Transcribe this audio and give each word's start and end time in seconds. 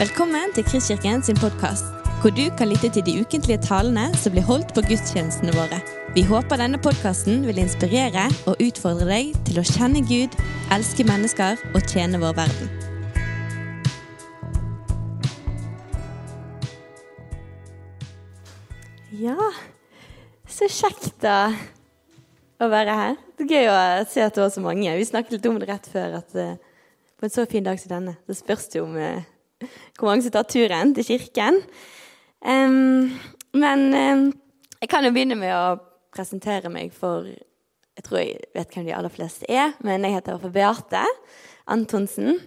Velkommen 0.00 0.48
til 0.56 0.64
Kristkirken 0.64 1.20
sin 1.20 1.36
podkast, 1.36 1.84
hvor 2.22 2.32
du 2.32 2.46
kan 2.56 2.70
lytte 2.70 2.88
til 2.88 3.02
de 3.04 3.20
ukentlige 3.20 3.60
talene 3.60 4.06
som 4.16 4.32
blir 4.32 4.46
holdt 4.48 4.70
på 4.72 4.80
gudstjenestene 4.86 5.52
våre. 5.52 5.76
Vi 6.14 6.22
håper 6.24 6.56
denne 6.56 6.78
podkasten 6.80 7.42
vil 7.44 7.58
inspirere 7.60 8.22
og 8.48 8.62
utfordre 8.64 9.04
deg 9.10 9.34
til 9.44 9.58
å 9.60 9.64
kjenne 9.68 10.00
Gud, 10.08 10.32
elske 10.72 11.04
mennesker 11.04 11.60
og 11.74 11.84
tjene 11.84 12.16
vår 12.22 12.32
verden. 12.38 12.70
Ja, 19.20 19.36
så 20.48 20.68
kjekt 20.78 21.18
da 21.26 21.50
å 22.56 22.70
være 22.72 22.94
her. 23.02 23.18
Det 23.36 23.50
er 23.50 23.52
gøy 23.52 23.68
å 23.74 23.76
se 24.08 24.24
at 24.24 24.32
det 24.32 24.46
var 24.46 24.54
så 24.54 24.64
mange. 24.64 24.96
Vi 24.96 25.04
snakket 25.10 25.36
litt 25.36 25.50
om 25.50 25.60
det 25.60 25.68
rett 25.68 25.92
før. 25.92 26.16
at 26.22 26.40
uh, 26.40 26.56
På 27.20 27.28
en 27.28 27.36
så 27.36 27.44
fin 27.44 27.68
dag 27.68 27.76
som 27.84 27.92
denne 27.92 28.16
så 28.24 28.38
spørs 28.38 28.64
det 28.72 28.80
om 28.80 28.96
uh, 28.96 29.20
hvor 29.98 30.10
mange 30.10 30.24
som 30.24 30.34
tar 30.34 30.48
turen 30.48 30.94
til 30.96 31.06
kirken. 31.12 31.60
Um, 32.40 33.12
men 33.52 33.86
um, 33.92 34.26
jeg 34.80 34.88
kan 34.88 35.04
jo 35.04 35.12
begynne 35.12 35.36
med 35.36 35.52
å 35.52 35.78
presentere 36.14 36.72
meg 36.72 36.94
for 36.96 37.28
Jeg 37.28 38.04
tror 38.06 38.20
jeg 38.22 38.36
vet 38.56 38.70
hvem 38.72 38.86
de 38.86 38.94
aller 38.96 39.12
fleste 39.12 39.48
er, 39.50 39.74
men 39.84 40.06
jeg 40.06 40.14
heter 40.14 40.38
for 40.40 40.54
Beate 40.54 41.02
Antonsen. 41.68 42.38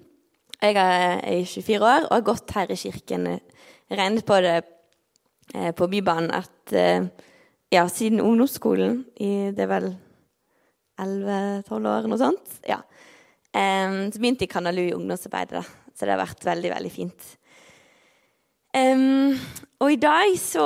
Jeg 0.64 0.78
er 0.80 1.44
24 1.46 1.84
år 1.84 2.08
og 2.08 2.16
har 2.16 2.24
gått 2.26 2.54
her 2.56 2.72
i 2.72 2.78
kirken. 2.80 3.28
Regnet 3.92 4.26
på 4.26 4.40
det 4.42 4.56
eh, 5.54 5.70
på 5.76 5.88
Bybanen 5.92 6.32
at 6.34 6.74
eh, 6.74 7.06
ja, 7.74 7.84
siden 7.92 8.24
ungdomsskolen 8.24 9.04
i 9.22 9.52
det 9.54 9.68
er 9.68 9.72
vel 9.72 9.88
11-12 11.02 11.90
år, 11.92 12.10
noe 12.10 12.22
sånt. 12.22 12.58
Ja. 12.66 12.80
Um, 13.54 14.10
så 14.10 14.18
begynte 14.18 14.48
jeg 14.48 14.50
i 14.50 14.54
Kanalu 14.56 14.84
i 14.88 14.96
ungdomsarbeidet, 14.96 15.62
da. 15.62 15.83
Så 15.94 16.06
det 16.06 16.16
har 16.16 16.24
vært 16.24 16.46
veldig, 16.46 16.72
veldig 16.74 16.92
fint. 16.94 17.32
Um, 18.74 19.38
og 19.84 19.94
i 19.94 20.00
dag 20.02 20.34
så, 20.42 20.66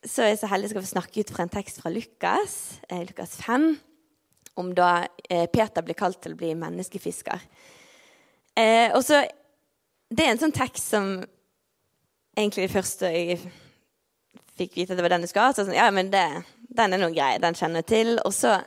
så, 0.00 0.22
er 0.24 0.32
jeg 0.32 0.40
så 0.40 0.48
heldig 0.48 0.72
å 0.72 0.80
få 0.80 0.94
snakke 0.94 1.20
ut 1.20 1.32
fra 1.34 1.44
en 1.44 1.52
tekst 1.52 1.82
fra 1.82 1.92
Lukas, 1.92 2.56
eh, 2.88 3.02
Lukas 3.04 3.36
5, 3.42 3.66
om 4.62 4.72
da 4.76 5.04
eh, 5.28 5.44
Peter 5.52 5.84
blir 5.84 5.98
kalt 5.98 6.22
til 6.24 6.32
å 6.32 6.40
bli 6.40 6.54
menneskefisker. 6.56 7.44
Eh, 8.56 8.88
og 8.96 9.04
så, 9.04 9.22
Det 10.12 10.24
er 10.24 10.34
en 10.34 10.40
sånn 10.40 10.56
tekst 10.56 10.90
som 10.92 11.14
egentlig 12.36 12.66
det 12.66 12.74
første 12.74 13.08
jeg 13.12 13.38
fikk 14.58 14.76
vite 14.76 14.92
at 14.92 14.98
det 15.00 15.04
var 15.04 15.14
den 15.14 15.24
du 15.24 15.28
skulle 15.30 15.48
ha. 15.48 15.56
Så 15.56 15.66
sånn, 15.66 15.76
ja, 15.76 15.88
men 15.94 16.10
det, 16.12 16.24
den 16.72 16.92
er 16.92 17.00
noe 17.00 17.14
grei, 17.14 17.36
den 17.40 17.56
kjenner 17.56 17.82
jeg 17.82 17.90
til. 17.92 18.14
Og 18.26 18.34
så 18.36 18.58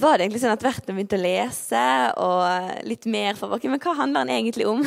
var 0.00 0.18
det 0.18 0.26
egentlig 0.26 0.42
sånn 0.42 0.54
at 0.54 0.64
hvert 0.64 0.86
begynte 0.88 1.18
å 1.18 1.22
lese, 1.22 1.82
og 2.18 2.84
litt 2.88 3.06
mer 3.10 3.36
for 3.38 3.54
okay, 3.54 3.70
Men 3.70 3.82
hva 3.82 3.94
handler 3.98 4.24
den 4.24 4.36
egentlig 4.38 4.66
om? 4.66 4.82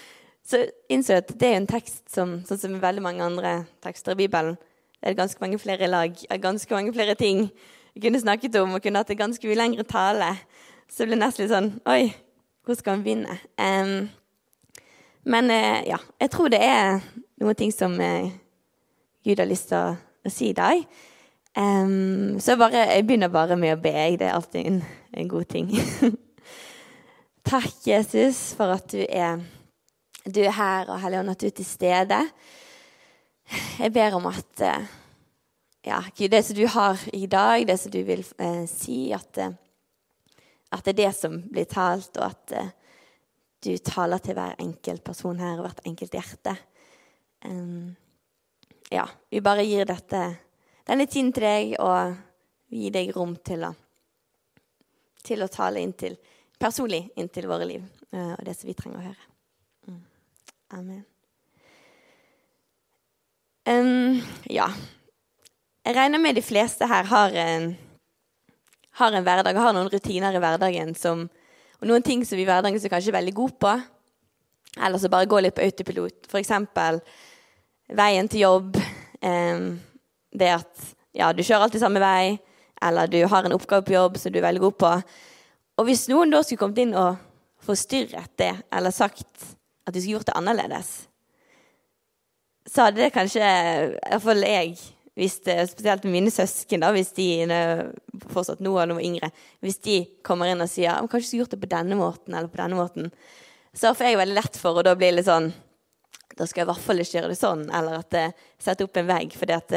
Så 0.50 0.64
innså 0.90 1.14
jeg 1.14 1.24
at 1.24 1.34
det 1.38 1.48
er 1.48 1.60
en 1.60 1.68
tekst 1.70 2.02
som, 2.10 2.40
sånn 2.48 2.58
som 2.58 2.80
veldig 2.82 3.04
mange 3.04 3.24
andre 3.24 3.52
tekster 3.84 4.16
i 4.16 4.24
Bibelen, 4.24 4.56
det 5.00 5.12
er 5.12 5.16
ganske 5.16 5.40
mange 5.40 5.58
flere 5.60 5.88
lag, 5.88 6.16
ganske 6.42 6.74
mange 6.74 6.92
flere 6.92 7.14
ting 7.16 7.46
vi 7.94 8.02
kunne 8.04 8.20
snakket 8.20 8.58
om, 8.60 8.74
og 8.74 8.82
kunne 8.82 9.00
hatt 9.00 9.12
en 9.14 9.20
ganske 9.22 9.46
mye 9.48 9.58
lengre 9.58 9.84
tale. 9.88 10.34
Så 10.90 11.04
det 11.04 11.10
ble 11.10 11.20
nesten 11.20 11.44
litt 11.44 11.54
sånn 11.54 11.70
Oi, 11.88 12.10
hvor 12.66 12.76
skal 12.76 12.98
man 12.98 13.04
begynne? 13.06 13.38
Um, 13.56 14.10
men 15.24 15.50
uh, 15.52 15.80
ja, 15.86 16.00
jeg 16.20 16.32
tror 16.34 16.52
det 16.52 16.60
er 16.66 17.00
noen 17.40 17.58
ting 17.58 17.72
som 17.74 17.96
uh, 17.96 18.28
Gud 19.24 19.40
har 19.40 19.48
lyst 19.48 19.70
til 19.70 19.78
å, 19.78 19.96
å 19.96 20.32
si 20.32 20.50
i 20.50 20.56
dag. 20.56 20.84
Um, 21.58 22.38
så 22.40 22.54
bare, 22.56 22.86
jeg 22.92 23.06
begynner 23.06 23.30
bare 23.32 23.56
med 23.58 23.74
å 23.74 23.80
be. 23.82 23.92
Det 24.18 24.26
er 24.28 24.36
alltid 24.36 24.66
en, 24.68 24.80
en 25.18 25.30
god 25.30 25.48
ting. 25.50 25.70
Takk, 27.50 27.74
Jesus, 27.86 28.52
for 28.54 28.70
at 28.76 28.86
du 28.92 29.00
er, 29.02 29.40
du 30.26 30.40
er 30.44 30.54
her, 30.54 30.90
og 30.92 31.00
Helligånd, 31.02 31.32
at 31.32 31.42
du 31.42 31.48
er 31.48 31.56
til 31.56 31.66
stede. 31.66 32.20
Jeg 33.80 33.92
ber 33.96 34.14
om 34.20 34.28
at 34.30 34.62
uh, 34.62 34.92
ja, 35.82 35.98
det 36.20 36.42
som 36.46 36.58
du 36.58 36.66
har 36.70 37.02
i 37.16 37.24
dag, 37.26 37.64
det 37.66 37.78
som 37.80 37.90
du 37.90 38.02
vil 38.06 38.22
eh, 38.38 38.66
si, 38.70 39.08
at, 39.16 39.40
uh, 39.40 39.50
at, 40.70 40.84
det 40.84 40.92
er 40.92 41.00
det 41.00 41.14
som 41.16 41.40
blir 41.50 41.66
talt, 41.66 42.12
og 42.20 42.28
at 42.30 42.54
du 43.64 43.72
taler 43.84 44.22
til 44.22 44.36
hver 44.38 44.60
enkelt 44.62 45.02
person 45.04 45.40
her 45.40 45.58
og 45.58 45.66
hvert 45.66 45.82
enkelt 45.88 46.14
hjerte. 46.14 46.54
Um, 47.44 47.96
ja, 48.92 49.08
vi 49.32 49.42
bare 49.42 49.66
gir 49.66 49.88
dette, 49.88 50.22
denne 50.90 51.06
tiden 51.06 51.30
til 51.34 51.46
deg 51.46 51.76
og 51.78 52.16
gir 52.70 52.94
deg 52.94 53.12
rom 53.14 53.36
til 53.46 53.62
å, 53.68 53.70
til 55.22 55.44
å 55.44 55.50
tale 55.50 55.82
inntil, 55.82 56.16
personlig 56.58 57.04
inn 57.18 57.28
til 57.30 57.46
våre 57.50 57.68
liv 57.68 57.84
uh, 58.14 58.34
og 58.34 58.42
det 58.46 58.56
som 58.58 58.70
vi 58.70 58.74
trenger 58.78 58.98
å 58.98 59.04
høre. 59.04 59.28
Mm. 59.86 60.00
Amen. 60.78 61.04
Um, 63.70 64.18
ja. 64.50 64.66
Jeg 65.86 65.96
regner 65.96 66.22
med 66.22 66.34
de 66.36 66.42
fleste 66.44 66.88
her 66.90 67.06
har 67.10 67.36
en, 67.38 67.70
har 68.98 69.14
en 69.14 69.26
hverdag, 69.26 69.60
har 69.62 69.76
noen 69.76 69.90
rutiner 69.92 70.34
i 70.34 70.42
hverdagen 70.42 70.90
som, 70.98 71.22
og 71.78 71.86
noen 71.88 72.04
ting 72.04 72.24
som 72.26 72.38
vi 72.38 72.44
i 72.44 72.48
hverdagen 72.48 72.82
som 72.82 72.92
kanskje 72.92 73.12
er 73.14 73.20
veldig 73.20 73.36
gode 73.36 73.56
på. 73.62 73.76
Eller 74.78 74.98
så 75.02 75.10
bare 75.10 75.30
gå 75.30 75.38
litt 75.42 75.54
på 75.54 75.64
autopilot. 75.64 76.28
Eksempel 76.38 77.00
veien 77.94 78.28
til 78.30 78.44
jobb, 78.44 78.76
eh, 79.22 79.70
det 80.30 80.52
at 80.60 80.86
ja, 81.16 81.32
du 81.32 81.42
kjører 81.42 81.66
alltid 81.66 81.82
samme 81.82 82.02
vei, 82.02 82.38
eller 82.82 83.10
du 83.10 83.18
har 83.28 83.44
en 83.44 83.56
oppgave 83.56 83.84
på 83.86 83.96
jobb 83.96 84.18
som 84.20 84.32
du 84.32 84.38
er 84.40 84.46
veldig 84.46 84.62
god 84.62 84.78
på. 84.80 84.92
Og 85.80 85.88
hvis 85.88 86.06
noen 86.10 86.32
da 86.32 86.42
skulle 86.44 86.62
kommet 86.62 86.82
inn 86.84 86.96
og 86.96 87.18
forstyrret 87.64 88.32
det, 88.40 88.52
eller 88.72 88.94
sagt 88.94 89.28
at 89.86 89.94
du 89.94 90.00
skulle 90.00 90.18
gjort 90.18 90.30
det 90.30 90.38
annerledes, 90.38 90.94
så 92.70 92.86
hadde 92.86 93.02
det 93.02 93.12
kanskje 93.14 93.42
Iallfall 93.42 94.44
jeg, 94.46 94.74
hvis 95.18 95.40
det, 95.44 95.56
spesielt 95.72 96.04
mine 96.08 96.30
søsken, 96.32 96.84
da, 96.84 96.92
hvis 96.94 97.10
de 97.16 97.26
fortsatt 98.30 98.62
nå 98.62 98.76
eller 98.76 98.94
noe 98.94 99.04
yngre, 99.04 99.32
hvis 99.64 99.80
de 99.84 99.96
kommer 100.24 100.48
inn 100.48 100.62
og 100.62 100.70
sier 100.70 101.00
kanskje 101.10 101.32
skulle 101.32 101.44
gjort 101.44 101.56
det 101.56 101.62
på 101.64 101.72
denne 101.72 101.98
måten 101.98 102.36
eller 102.36 102.52
på 102.52 102.60
denne 102.62 102.78
måten, 102.78 103.10
så 103.76 103.92
får 103.94 104.10
jeg 104.12 104.20
veldig 104.20 104.38
lett 104.38 104.56
for 104.60 104.78
å 104.78 104.86
da 104.86 104.94
bli 104.98 105.10
litt 105.14 105.28
sånn 105.28 105.50
da 106.40 106.46
skal 106.48 106.62
jeg 106.62 106.66
i 106.66 106.70
hvert 106.70 106.84
fall 106.86 107.02
ikke 107.02 107.16
gjøre 107.18 107.32
det 107.32 107.38
sånn, 107.38 107.64
eller 107.74 107.98
at 108.00 108.16
jeg 108.16 108.86
opp 108.86 108.96
en 108.96 109.10
vegg. 109.10 109.34
fordi 109.36 109.56
at 109.56 109.74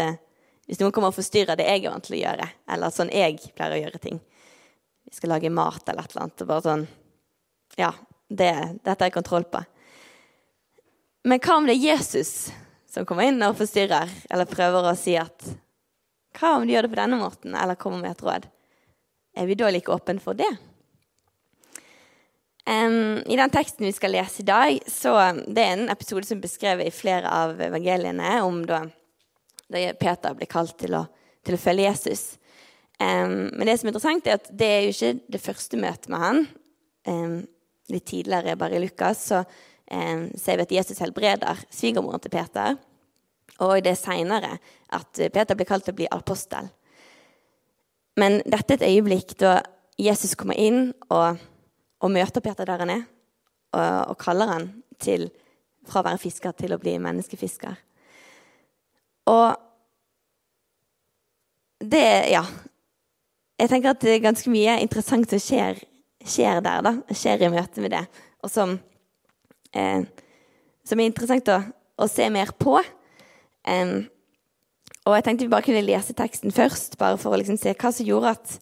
hvis 0.68 0.80
noen 0.80 0.94
kommer 0.96 1.12
og 1.12 1.18
forstyrrer 1.18 1.60
det 1.60 1.68
jeg 1.68 1.84
er 1.84 1.92
vant 1.92 2.06
til 2.08 2.16
å 2.18 2.22
gjøre, 2.22 2.48
eller 2.72 2.94
sånn 2.94 3.12
jeg 3.12 3.40
pleier 3.56 3.76
å 3.76 3.82
gjøre 3.84 4.04
ting 4.04 4.20
Vi 5.04 5.18
skal 5.18 5.34
lage 5.36 5.52
mat 5.52 5.90
eller 5.90 6.06
et 6.06 6.14
eller 6.14 6.24
annet. 6.24 6.48
bare 6.48 6.66
sånn, 6.66 6.88
Ja, 7.78 7.92
det, 8.30 8.52
dette 8.84 9.00
har 9.00 9.10
jeg 9.10 9.18
kontroll 9.18 9.44
på. 9.44 9.64
Men 11.28 11.40
hva 11.44 11.58
om 11.58 11.68
det 11.68 11.76
er 11.76 11.88
Jesus 11.94 12.52
som 12.90 13.06
kommer 13.10 13.28
inn 13.28 13.42
og 13.44 13.58
forstyrrer, 13.58 14.10
eller 14.30 14.50
prøver 14.50 14.90
å 14.90 14.98
si 14.98 15.18
at 15.20 15.48
Hva 16.38 16.58
om 16.58 16.68
du 16.68 16.74
gjør 16.74 16.88
det 16.88 16.94
på 16.94 17.02
denne 17.02 17.20
måten, 17.20 17.56
eller 17.56 17.80
kommer 17.80 18.02
med 18.02 18.16
et 18.16 18.24
råd? 18.24 18.48
Er 19.36 19.50
vi 19.50 19.58
da 19.58 19.70
like 19.70 19.92
åpne 19.92 20.22
for 20.22 20.38
det? 20.38 20.50
Um, 22.64 23.20
I 23.28 23.36
den 23.36 23.52
teksten 23.52 23.86
vi 23.86 23.92
skal 23.92 24.14
lese 24.16 24.40
i 24.40 24.48
dag, 24.48 24.78
så 24.88 25.18
det 25.52 25.64
er 25.64 25.74
en 25.74 25.90
episode 25.92 26.24
som 26.24 26.40
beskrevet 26.40 26.88
i 26.88 26.96
flere 26.96 27.28
av 27.28 27.60
evangeliene 27.62 28.38
om 28.46 28.62
da, 28.70 28.86
da 29.74 29.82
Peter 30.00 30.38
blir 30.38 30.50
kalt 30.52 30.78
til 30.82 30.96
å, 30.98 31.04
til 31.46 31.58
å 31.58 31.62
følge 31.62 31.88
Jesus. 31.88 32.24
Um, 33.02 33.50
men 33.52 33.68
det 33.68 33.78
som 33.80 33.90
er 33.90 33.94
interessant, 33.94 34.28
er 34.28 34.40
at 34.40 34.50
det 34.50 34.70
er 34.70 34.82
jo 34.86 34.94
ikke 34.94 35.34
det 35.36 35.44
første 35.44 35.80
møtet 35.82 36.10
med 36.14 36.24
han. 36.24 36.42
Um, 37.10 37.38
litt 37.92 38.08
tidligere, 38.08 38.58
bare 38.60 38.80
i 38.80 38.84
Lukas, 38.84 39.30
så 39.34 39.44
ser 40.40 40.56
vi 40.58 40.64
at 40.64 40.72
Jesus 40.72 41.02
helbreder 41.04 41.60
svigermoren 41.70 42.22
til 42.24 42.32
Peter. 42.34 42.78
Og 43.62 43.74
det 43.84 43.92
er 43.92 44.00
seinere 44.00 44.54
at 44.96 45.20
Peter 45.36 45.58
blir 45.60 45.68
kalt 45.70 45.84
til 45.86 45.94
å 45.94 45.98
bli 46.00 46.08
apostel. 46.10 46.72
Men 48.18 48.40
dette 48.48 48.74
er 48.74 48.80
et 48.80 48.88
øyeblikk 48.88 49.36
da 49.44 49.58
Jesus 50.00 50.34
kommer 50.40 50.58
inn 50.58 50.88
og 51.14 51.38
og 52.04 52.12
møter 52.12 52.44
Peter 52.44 52.68
der 52.68 52.84
han 52.84 52.92
er, 52.92 53.06
og, 53.74 54.12
og 54.12 54.18
kaller 54.20 54.52
han 54.52 54.68
til, 55.02 55.30
fra 55.88 56.02
å 56.02 56.08
være 56.10 56.22
fisker 56.22 56.56
til 56.60 56.76
å 56.76 56.80
bli 56.82 56.98
menneskefisker. 57.02 57.78
Og 59.30 59.56
det 61.84 62.32
Ja. 62.32 62.44
Jeg 63.60 63.70
tenker 63.70 63.90
at 63.94 64.02
det 64.02 64.16
er 64.16 64.20
ganske 64.20 64.50
mye 64.50 64.80
interessant 64.82 65.30
som 65.30 65.40
skjer, 65.40 65.78
skjer 66.26 66.60
der, 66.66 66.82
da. 66.82 66.94
Skjer 67.14 67.46
i 67.46 67.50
møte 67.54 67.82
med 67.82 67.92
det. 67.92 68.02
Og 68.44 68.50
som, 68.50 68.80
eh, 69.74 70.04
som 70.84 71.00
er 71.00 71.06
interessant 71.06 71.48
å, 71.48 71.62
å, 71.98 72.08
se 72.08 72.30
mer 72.30 72.52
på. 72.58 72.82
Um, 73.64 74.10
og 75.06 75.16
jeg 75.16 75.24
tenkte 75.24 75.46
vi 75.46 75.54
bare 75.54 75.64
kunne 75.64 75.86
lese 75.86 76.14
teksten 76.14 76.52
først, 76.52 76.98
bare 76.98 77.18
for 77.18 77.32
å 77.32 77.40
liksom 77.40 77.58
se 77.62 77.76
hva 77.78 77.92
som 77.94 78.06
gjorde 78.06 78.34
at, 78.36 78.58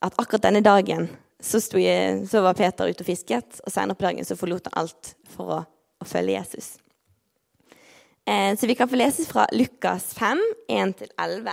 at 0.00 0.16
akkurat 0.16 0.46
denne 0.46 0.62
dagen 0.64 1.10
så, 1.42 1.58
jeg, 1.76 2.22
så, 2.30 2.40
var 2.40 2.54
Peter 2.54 2.88
ute 2.88 3.02
og 3.02 3.08
fisket, 3.08 3.60
og 3.66 3.72
senere 3.72 3.98
på 3.98 4.06
dagen 4.06 4.24
så 4.24 4.38
forlot 4.38 4.70
han 4.70 4.84
alt 4.84 5.14
for 5.34 5.58
å, 5.58 5.60
å 5.98 6.08
følge 6.08 6.38
Jesus. 6.38 6.76
Eh, 8.26 8.56
så 8.56 8.66
vi 8.66 8.74
kan 8.74 8.88
få 8.88 8.96
lese 8.96 9.24
fra 9.26 9.46
Lukas 9.52 10.14
5, 10.14 10.40
1-11. 10.68 11.50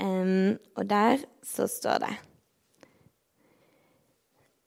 Um, 0.00 0.58
og 0.76 0.86
der 0.88 1.20
så 1.44 1.66
står 1.68 1.98
det 2.00 2.14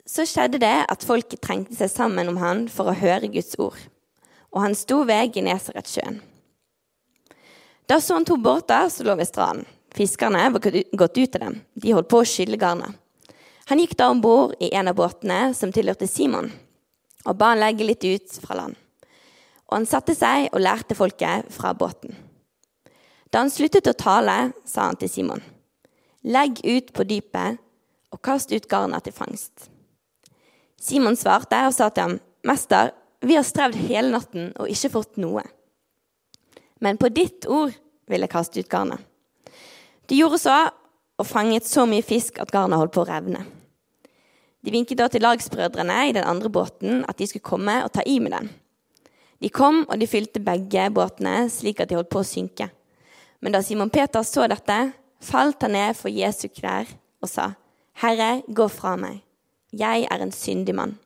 Så 0.06 0.22
skjedde 0.30 0.60
det 0.62 0.76
at 0.86 1.02
folket 1.02 1.42
trengte 1.42 1.74
seg 1.74 1.90
sammen 1.90 2.30
om 2.30 2.38
han 2.38 2.68
for 2.70 2.86
å 2.86 2.94
høre 2.94 3.32
Guds 3.32 3.56
ord, 3.58 3.80
og 4.54 4.62
han 4.62 4.76
sto 4.78 5.00
ved 5.08 5.34
Genesaretsjøen. 5.34 6.20
Da 7.90 7.98
så 8.00 8.20
han 8.20 8.28
to 8.28 8.36
båter 8.38 8.86
som 8.92 9.08
lå 9.08 9.16
ved 9.18 9.28
stranden. 9.28 9.66
Fiskerne 9.94 10.46
var 10.54 10.62
gått 10.62 11.18
ut 11.18 11.36
av 11.36 11.40
dem. 11.40 11.58
De 11.74 11.92
holdt 11.94 12.08
på 12.10 12.22
å 12.22 12.26
skylle 12.26 12.58
garnet. 12.58 12.94
Han 13.70 13.80
gikk 13.80 13.96
da 13.98 14.08
om 14.12 14.22
bord 14.22 14.54
i 14.62 14.72
en 14.74 14.90
av 14.90 14.96
båtene 14.98 15.54
som 15.56 15.72
tilhørte 15.72 16.08
Simon, 16.10 16.52
og 17.24 17.36
ba 17.40 17.52
han 17.52 17.62
legge 17.62 17.86
litt 17.86 18.04
ut 18.04 18.38
fra 18.44 18.58
land. 18.60 18.78
Og 19.70 19.78
han 19.78 19.88
satte 19.88 20.14
seg 20.16 20.50
og 20.52 20.62
lærte 20.62 20.96
folket 20.98 21.48
fra 21.52 21.72
båten. 21.76 22.14
Da 23.32 23.42
han 23.42 23.50
sluttet 23.50 23.88
å 23.90 23.96
tale, 23.98 24.52
sa 24.68 24.88
han 24.90 24.98
til 25.00 25.10
Simon, 25.10 25.42
legg 26.22 26.60
ut 26.62 26.92
på 26.94 27.06
dypet 27.08 27.58
og 28.14 28.20
kast 28.22 28.52
ut 28.54 28.68
garna 28.70 29.00
til 29.02 29.16
fangst. 29.16 29.66
Simon 30.78 31.16
svarte 31.18 31.58
og 31.66 31.74
sa 31.74 31.88
til 31.90 32.06
ham, 32.06 32.14
Mester, 32.44 32.92
vi 33.24 33.38
har 33.38 33.46
strevd 33.46 33.78
hele 33.88 34.12
natten 34.12 34.52
og 34.60 34.70
ikke 34.70 34.92
fått 34.92 35.18
noe. 35.18 35.42
Men 36.84 37.00
på 37.00 37.08
ditt 37.08 37.48
ord 37.48 37.72
vil 38.10 38.24
jeg 38.24 38.32
kaste 38.32 38.60
ut 38.60 38.70
garnet. 38.70 39.00
De 40.06 40.18
gjorde 40.20 40.42
så 40.42 40.56
og 41.14 41.26
fanget 41.26 41.66
så 41.66 41.86
mye 41.88 42.04
fisk 42.04 42.40
at 42.42 42.52
garnet 42.52 42.78
holdt 42.78 42.92
på 42.94 43.04
å 43.04 43.08
revne. 43.08 43.44
De 44.64 44.72
vinket 44.72 44.98
da 45.00 45.06
til 45.12 45.24
lagsbrødrene 45.24 45.96
i 46.08 46.14
den 46.16 46.26
andre 46.26 46.50
båten 46.52 47.02
at 47.08 47.18
de 47.18 47.28
skulle 47.28 47.46
komme 47.46 47.78
og 47.84 47.92
ta 47.94 48.04
i 48.06 48.18
med 48.20 48.34
den. 48.34 48.50
De 49.42 49.50
kom, 49.52 49.82
og 49.88 49.98
de 50.00 50.08
fylte 50.08 50.42
begge 50.42 50.86
båtene 50.94 51.48
slik 51.52 51.82
at 51.82 51.90
de 51.90 51.98
holdt 51.98 52.12
på 52.12 52.22
å 52.22 52.28
synke. 52.28 52.68
Men 53.44 53.54
da 53.54 53.62
Simon 53.64 53.92
Peter 53.92 54.24
så 54.24 54.46
dette, 54.48 54.78
falt 55.24 55.64
han 55.64 55.74
ned 55.76 55.96
for 55.98 56.12
Jesu 56.12 56.46
knær 56.48 56.88
og 57.24 57.30
sa, 57.30 57.52
Herre, 58.00 58.42
gå 58.48 58.66
fra 58.72 58.94
meg. 59.00 59.20
Jeg 59.74 60.06
er 60.10 60.22
en 60.22 60.32
syndig 60.34 60.74
mann. 60.76 60.96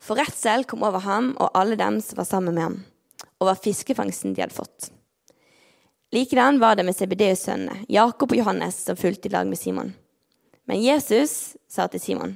For 0.00 0.16
redsel 0.16 0.64
kom 0.68 0.84
over 0.86 1.04
ham 1.04 1.34
og 1.36 1.52
alle 1.56 1.76
dem 1.80 1.98
som 2.04 2.20
var 2.20 2.28
sammen 2.28 2.56
med 2.56 2.64
ham, 2.64 2.78
over 3.40 3.58
fiskefangsten 3.60 4.34
de 4.34 4.44
hadde 4.44 4.56
fått. 4.56 4.90
Likedan 6.10 6.58
var 6.58 6.74
det 6.76 6.86
med 6.88 6.96
CBD-sønnene, 6.96 7.84
Jakob 7.88 8.32
og 8.32 8.40
Johannes, 8.40 8.80
som 8.86 8.98
fulgte 8.98 9.28
i 9.28 9.34
lag 9.34 9.46
med 9.46 9.60
Simon. 9.60 9.92
Men 10.66 10.82
Jesus 10.82 11.56
sa 11.70 11.86
til 11.90 12.02
Simon, 12.02 12.32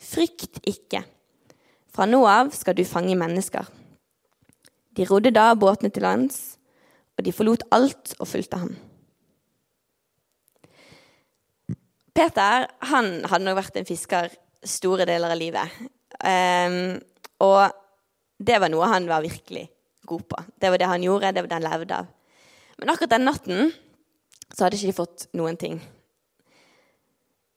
frykt 0.00 0.58
ikke. 0.66 1.04
Fra 1.92 2.08
nå 2.08 2.24
av 2.26 2.50
skal 2.56 2.74
du 2.78 2.82
fange 2.88 3.14
mennesker. 3.18 3.68
De 4.96 5.06
rodde 5.08 5.32
da 5.32 5.52
båtene 5.56 5.92
til 5.92 6.04
lands, 6.04 6.56
og 7.16 7.24
de 7.24 7.32
forlot 7.34 7.64
alt 7.72 8.14
og 8.18 8.28
fulgte 8.28 8.60
ham. 8.60 8.72
Peter 12.12 12.66
han 12.90 13.12
hadde 13.24 13.46
nok 13.46 13.60
vært 13.62 13.78
en 13.80 13.88
fisker 13.88 14.32
store 14.68 15.06
deler 15.08 15.32
av 15.32 15.40
livet. 15.40 15.78
Um, 16.20 16.98
og 17.42 17.72
det 18.42 18.58
var 18.60 18.70
noe 18.72 18.90
han 18.90 19.08
var 19.08 19.24
virkelig 19.24 19.64
god 20.08 20.26
på. 20.28 20.42
Det 20.60 20.70
var 20.70 20.82
det 20.82 20.90
han 20.90 21.06
gjorde, 21.06 21.32
det 21.32 21.44
var 21.44 21.50
det 21.50 21.58
han 21.58 21.70
levde 21.70 22.02
av. 22.02 22.12
Men 22.78 22.92
akkurat 22.92 23.14
den 23.14 23.26
natten 23.28 23.72
så 24.52 24.66
hadde 24.66 24.76
ikke 24.76 24.92
de 24.92 24.98
fått 24.98 25.26
noen 25.38 25.56
ting. 25.56 25.80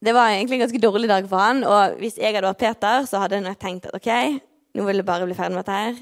Det 0.05 0.13
var 0.15 0.31
egentlig 0.31 0.59
en 0.59 0.65
ganske 0.67 0.83
dårlig 0.83 1.09
dag 1.09 1.27
for 1.27 1.41
han, 1.41 1.63
og 1.65 1.97
hvis 1.99 2.19
jeg 2.21 2.35
hadde 2.35 2.47
vært 2.47 2.61
Peter, 2.61 3.07
så 3.09 3.19
hadde 3.23 3.41
jeg 3.41 3.59
tenkt 3.59 3.87
at 3.89 3.95
ok, 3.97 4.11
nå 4.77 4.85
vil 4.85 5.01
jeg 5.01 5.07
bare 5.07 5.27
bli 5.27 5.37
ferdig 5.37 5.55
med 5.55 5.63
dette 5.63 5.79
her, 5.81 5.97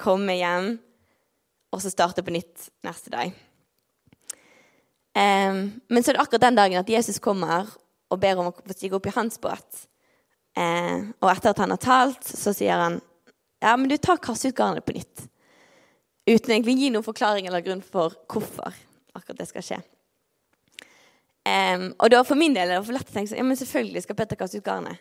komme 0.00 0.36
hjem, 0.38 0.72
og 1.70 1.82
så 1.82 1.92
starte 1.92 2.24
på 2.26 2.34
nytt 2.34 2.70
neste 2.86 3.12
dag. 3.12 3.30
Um, 5.10 5.62
men 5.90 6.02
så 6.02 6.10
er 6.10 6.16
det 6.16 6.22
akkurat 6.22 6.46
den 6.46 6.58
dagen 6.58 6.80
at 6.80 6.90
Jesus 6.90 7.18
kommer 7.22 7.68
og 8.10 8.20
ber 8.22 8.38
om 8.38 8.50
å 8.50 8.54
få 8.54 8.74
stige 8.74 8.96
opp 8.98 9.08
i 9.10 9.14
hans 9.14 9.38
båt. 9.42 9.84
Uh, 10.58 11.10
og 11.22 11.30
etter 11.32 11.52
at 11.52 11.62
han 11.62 11.74
har 11.74 11.82
talt, 11.82 12.26
så 12.26 12.54
sier 12.56 12.78
han 12.78 12.98
ja, 13.60 13.74
men 13.76 13.90
du 13.90 13.96
tar 14.00 14.22
kast 14.22 14.46
ut 14.48 14.56
garnet 14.56 14.86
på 14.86 14.96
nytt 14.96 15.26
uten 16.30 16.52
egentlig 16.54 16.74
å 16.76 16.80
gi 16.80 16.90
noen 16.94 17.06
forklaring 17.06 17.48
eller 17.48 17.64
grunn 17.64 17.82
for 17.82 18.14
hvorfor 18.30 18.76
akkurat 19.16 19.40
det 19.40 19.48
skal 19.50 19.66
skje. 19.66 19.78
Um, 21.40 21.90
og 21.96 22.10
da 22.12 22.20
for 22.26 22.38
min 22.38 22.54
del 22.54 22.68
er 22.68 22.78
det 22.78 22.86
for 22.86 22.94
lett 22.94 23.08
å 23.08 23.14
tenke 23.14 23.32
sånn, 23.32 23.40
ja, 23.40 23.46
men 23.48 23.58
selvfølgelig 23.58 24.04
skal 24.04 24.18
Petter 24.18 24.38
kaste 24.38 24.60
ut 24.60 24.66
garnet. 24.66 25.00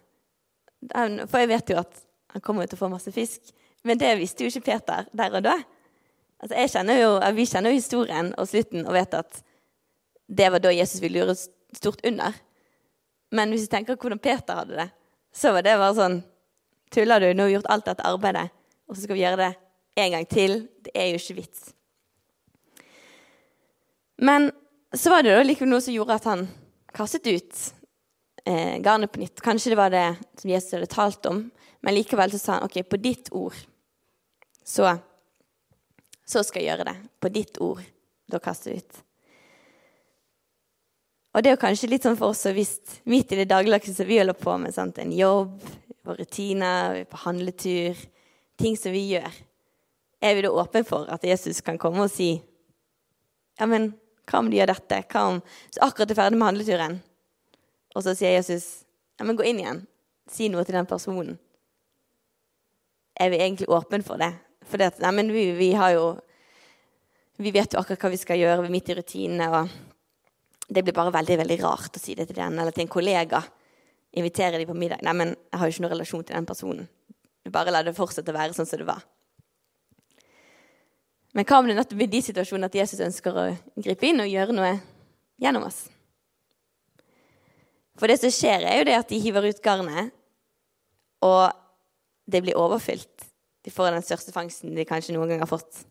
For 1.27 1.41
jeg 1.41 1.51
vet 1.51 1.73
jo 1.73 1.81
at 1.81 2.03
han 2.33 2.43
kommer 2.45 2.69
til 2.69 2.79
å 2.79 2.81
få 2.81 2.91
masse 2.91 3.11
fisk. 3.13 3.51
Men 3.83 3.99
det 3.99 4.15
visste 4.19 4.43
jo 4.43 4.51
ikke 4.51 4.71
Peter 4.71 5.07
der 5.15 5.37
og 5.39 5.45
da. 5.45 5.55
Altså, 6.39 6.55
kjenner 6.75 6.99
jo, 6.99 7.11
Vi 7.35 7.45
kjenner 7.45 7.71
jo 7.71 7.79
historien 7.79 8.33
og 8.37 8.47
slutten 8.47 8.85
og 8.85 8.95
vet 8.95 9.15
at 9.17 9.41
det 10.29 10.51
var 10.53 10.61
da 10.61 10.71
Jesus 10.71 11.01
ville 11.01 11.19
gjøre 11.19 11.35
stort 11.75 12.03
under. 12.05 12.35
Men 13.31 13.53
hvis 13.53 13.65
vi 13.67 13.73
tenker 13.73 13.97
hvordan 13.97 14.21
Peter 14.21 14.61
hadde 14.61 14.77
det, 14.77 14.89
så 15.33 15.53
var 15.53 15.65
det 15.65 15.77
bare 15.77 15.95
sånn 15.97 16.19
Tuller 16.89 17.21
du? 17.21 17.27
Nå 17.37 17.43
har 17.43 17.49
vi 17.51 17.53
gjort 17.53 17.67
alt 17.69 17.85
dette 17.85 18.05
arbeidet, 18.09 18.47
og 18.89 18.95
så 18.95 19.03
skal 19.03 19.13
vi 19.13 19.21
gjøre 19.21 19.37
det 19.43 19.49
en 20.01 20.13
gang 20.15 20.23
til. 20.25 20.55
Det 20.81 20.89
er 20.97 21.11
jo 21.11 21.19
ikke 21.19 21.35
vits. 21.37 21.67
Men 24.25 24.49
så 24.97 25.11
var 25.13 25.21
det 25.21 25.35
da 25.35 25.43
likevel 25.45 25.69
noe 25.69 25.83
som 25.85 25.93
gjorde 25.93 26.17
at 26.17 26.25
han 26.25 26.47
kastet 26.97 27.29
ut 27.29 27.59
eh, 28.49 28.81
garnet 28.81 29.13
på 29.13 29.21
nytt. 29.21 29.43
Kanskje 29.45 29.75
det 29.75 29.77
var 29.77 29.93
det 29.93 30.07
som 30.41 30.49
Jesus 30.49 30.73
hadde 30.79 30.89
talt 30.89 31.29
om, 31.29 31.43
men 31.85 31.95
likevel 31.95 32.33
så 32.33 32.41
sa 32.41 32.55
han 32.57 32.65
OK, 32.65 32.81
på 32.89 32.97
ditt 33.05 33.29
ord 33.37 33.59
så, 34.69 34.93
så 36.29 36.43
skal 36.45 36.61
jeg 36.61 36.71
gjøre 36.71 36.91
det. 36.91 36.97
På 37.17 37.31
ditt 37.33 37.57
ord. 37.63 37.81
Da 38.29 38.41
kaster 38.43 38.71
jeg 38.73 38.83
ut. 38.83 38.99
Og 41.33 41.43
det 41.43 41.51
er 41.51 41.55
jo 41.55 41.61
kanskje 41.61 41.89
litt 41.89 42.05
sånn 42.05 42.17
for 42.17 42.33
oss 42.33 42.41
som 42.45 42.55
visst 42.57 42.99
midt 43.09 43.33
i 43.33 43.41
det 43.41 43.49
dagligdagse 43.49 43.93
som 43.97 44.07
vi 44.09 44.17
holder 44.21 44.37
på 44.37 44.55
med. 44.61 44.73
Sant? 44.73 44.97
En 45.01 45.13
jobb, 45.13 45.57
rutiner, 46.05 47.03
på 47.09 47.21
handletur. 47.25 47.97
Ting 48.59 48.77
som 48.77 48.93
vi 48.93 49.05
gjør 49.13 49.29
er 50.19 50.35
vi 50.35 50.43
da 50.43 50.51
åpne 50.51 50.83
for 50.83 51.07
at 51.13 51.23
Jesus 51.23 51.61
kan 51.65 51.79
komme 51.79 52.05
og 52.05 52.13
si 52.13 52.33
Ja, 53.59 53.67
men 53.67 53.93
hva 54.27 54.41
om 54.41 54.49
de 54.51 54.59
gjør 54.59 54.73
dette? 54.73 54.97
Hva 55.11 55.21
om 55.29 55.39
Så 55.71 55.81
akkurat 55.85 56.11
er 56.11 56.17
ferdig 56.17 56.39
med 56.39 56.49
handleturen, 56.49 56.97
og 57.95 58.03
så 58.03 58.13
sier 58.17 58.35
Jesus 58.35 58.83
Ja, 59.19 59.25
men 59.25 59.39
gå 59.39 59.47
inn 59.47 59.61
igjen. 59.63 59.81
Si 60.29 60.47
noe 60.51 60.63
til 60.67 60.77
den 60.77 60.87
personen. 60.87 61.39
Er 63.19 63.31
vi 63.31 63.39
egentlig 63.41 63.67
åpne 63.67 64.03
for 64.05 64.21
det? 64.21 64.31
For 64.69 64.81
det, 64.81 64.93
nei, 65.01 65.25
vi, 65.33 65.45
vi 65.57 65.69
jo 65.73 66.09
Vi 67.39 67.51
vet 67.55 67.73
jo 67.73 67.79
akkurat 67.79 68.01
hva 68.03 68.11
vi 68.11 68.19
skal 68.19 68.39
gjøre, 68.39 68.61
vi 68.65 68.67
er 68.67 68.73
midt 68.73 68.89
i 68.91 68.95
rutinene, 68.97 69.45
og 69.55 69.69
det 70.67 70.83
blir 70.83 70.93
bare 70.93 71.13
veldig 71.15 71.37
veldig 71.39 71.57
rart 71.61 71.95
å 71.95 72.01
si 72.01 72.13
det 72.13 72.25
til 72.27 72.35
den 72.35 72.59
eller 72.59 72.75
til 72.75 72.83
en 72.83 72.91
kollega. 72.91 73.39
Invitere 74.19 74.59
dem 74.59 74.67
på 74.67 74.75
middag. 74.75 74.99
Nei, 75.05 75.13
men 75.15 75.31
jeg 75.31 75.59
har 75.61 75.69
jo 75.69 75.75
ikke 75.75 75.85
noen 75.85 75.93
relasjon 75.93 76.25
til 76.25 76.35
den 76.35 76.49
personen. 76.49 76.89
Bare 77.49 77.71
la 77.71 77.81
det 77.85 77.95
fortsette 77.95 78.33
å 78.33 78.35
være 78.35 78.57
sånn 78.57 78.67
som 78.67 78.81
det 78.81 78.89
var. 78.89 79.05
Men 81.33 81.47
hva 81.47 81.61
om 81.61 81.69
det 81.69 81.77
nettopp 81.77 82.03
i 82.03 82.09
de 82.09 82.21
situasjonene 82.25 82.67
at 82.67 82.75
Jesus 82.75 83.05
ønsker 83.05 83.37
å 83.37 83.45
gripe 83.79 84.09
inn 84.09 84.19
og 84.19 84.29
gjøre 84.29 84.55
noe 84.57 84.73
gjennom 85.39 85.67
oss? 85.69 85.85
For 87.99 88.11
det 88.11 88.19
som 88.19 88.33
skjer, 88.33 88.65
er 88.65 88.79
jo 88.79 88.87
det 88.87 88.97
at 88.97 89.09
de 89.11 89.19
hiver 89.21 89.47
ut 89.47 89.63
garnet, 89.63 90.13
og 91.25 91.51
det 92.29 92.43
blir 92.45 92.57
overfylt. 92.59 93.28
De 93.65 93.73
får 93.73 93.91
den 93.93 94.05
største 94.05 94.33
fangsten 94.35 94.75
de 94.75 94.87
kanskje 94.87 95.15
noen 95.15 95.33
gang 95.33 95.43
har 95.43 95.51
fått. 95.51 95.83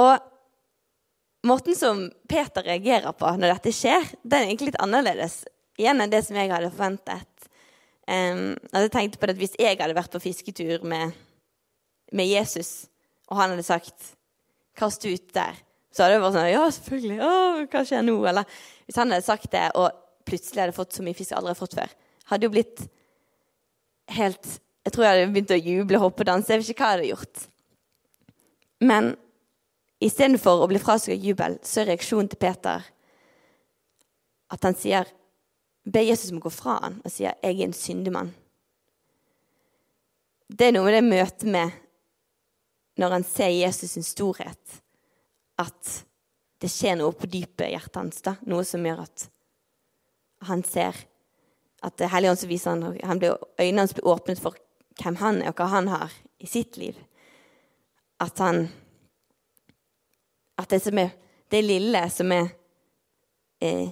Og 0.00 1.48
måten 1.48 1.76
som 1.76 2.06
Peter 2.28 2.64
reagerer 2.64 3.12
på 3.16 3.32
når 3.36 3.56
dette 3.56 3.74
skjer, 3.76 4.06
den 4.22 4.38
er 4.40 4.50
egentlig 4.50 4.72
litt 4.72 4.82
annerledes 4.84 5.42
igjen 5.80 6.00
enn 6.00 6.12
det 6.12 6.22
som 6.26 6.38
jeg 6.38 6.52
hadde 6.52 6.72
forventet. 6.72 7.28
Um, 8.08 8.56
jeg 8.72 8.90
tenkte 8.92 9.20
på 9.20 9.28
det 9.28 9.36
at 9.36 9.40
Hvis 9.40 9.60
jeg 9.60 9.78
hadde 9.78 9.94
vært 9.94 10.10
på 10.10 10.20
fisketur 10.24 10.82
med 10.82 11.12
med 12.12 12.28
Jesus, 12.28 12.86
og 13.28 13.38
han 13.40 13.50
hadde 13.50 13.64
sagt 13.64 14.14
'kast 14.76 15.04
ut 15.04 15.34
der', 15.34 15.56
så 15.92 16.04
hadde 16.04 16.14
det 16.14 16.22
vært 16.22 16.36
sånn 16.36 16.52
'Ja, 16.52 16.70
selvfølgelig. 16.70 17.18
Å, 17.20 17.30
hva 17.70 17.84
skjer 17.84 18.02
nå?' 18.02 18.28
Eller 18.28 18.44
hvis 18.86 18.96
han 18.96 19.10
hadde 19.10 19.24
sagt 19.24 19.50
det, 19.52 19.70
og 19.74 19.90
plutselig 20.24 20.60
hadde 20.60 20.76
fått 20.76 20.92
så 20.92 21.02
mye 21.02 21.14
fisk 21.14 21.30
jeg 21.30 21.38
aldri 21.38 21.54
har 21.54 21.62
fått 21.62 21.74
før, 21.74 21.90
hadde 22.26 22.44
jo 22.44 22.50
blitt 22.50 22.88
helt 24.16 24.58
Jeg 24.82 24.94
tror 24.94 25.04
jeg 25.04 25.14
hadde 25.14 25.30
begynt 25.30 25.52
å 25.54 25.60
juble, 25.62 25.98
hoppe 26.02 26.24
og 26.24 26.26
danse. 26.26 26.50
Jeg 26.50 26.58
vet 26.58 26.70
ikke 26.72 26.82
hva 26.82 26.88
jeg 26.90 26.98
hadde 26.98 27.10
gjort. 27.12 27.42
Men 28.82 29.12
istedenfor 30.02 30.64
å 30.64 30.66
bli 30.66 30.80
frasagt 30.82 31.14
av 31.14 31.22
jubel, 31.22 31.54
så 31.62 31.82
er 31.82 31.92
reaksjonen 31.92 32.30
til 32.32 32.40
Peter 32.42 32.88
at 34.52 34.66
han 34.66 34.74
sier 34.74 35.06
Be 35.82 36.02
Jesus 36.02 36.30
om 36.30 36.38
å 36.38 36.44
gå 36.44 36.50
fra 36.54 36.76
han 36.82 37.00
og 37.02 37.10
sier 37.10 37.34
'Jeg 37.42 37.60
er 37.60 37.64
en 37.64 37.72
syndemann'. 37.74 38.34
Det 40.50 40.68
er 40.68 40.72
noe 40.72 40.84
med 40.84 40.94
det 40.94 41.04
møtet 41.06 41.48
med 41.50 41.72
når 42.98 43.10
han 43.10 43.24
ser 43.24 43.48
Jesus 43.48 43.90
sin 43.90 44.02
storhet, 44.02 44.82
at 45.58 46.04
det 46.60 46.70
skjer 46.70 46.98
noe 47.00 47.12
på 47.12 47.26
dypet 47.26 47.66
i 47.66 47.72
hjertet 47.72 47.96
hans. 47.96 48.20
da, 48.20 48.36
Noe 48.46 48.64
som 48.64 48.84
gjør 48.84 49.02
at 49.02 49.30
han 50.42 50.62
ser 50.62 50.94
at 51.82 51.98
det 51.98 52.10
Hellige 52.12 52.30
Ånd 52.30 52.44
viser 52.48 52.70
han, 52.70 52.98
han 53.02 53.18
blir, 53.18 53.36
Øynene 53.60 53.82
hans 53.82 53.94
blir 53.94 54.06
åpnet 54.06 54.40
for 54.40 54.56
hvem 55.00 55.16
han 55.16 55.42
er, 55.42 55.50
og 55.50 55.58
hva 55.58 55.68
han 55.72 55.88
har 55.88 56.12
i 56.38 56.46
sitt 56.46 56.76
liv. 56.76 56.98
At 58.20 58.38
han 58.38 58.68
At 60.58 60.70
det 60.70 60.82
som 60.82 60.98
er 60.98 61.10
det 61.50 61.64
lille 61.64 62.10
som 62.10 62.32
er 62.32 62.52
er, 63.62 63.90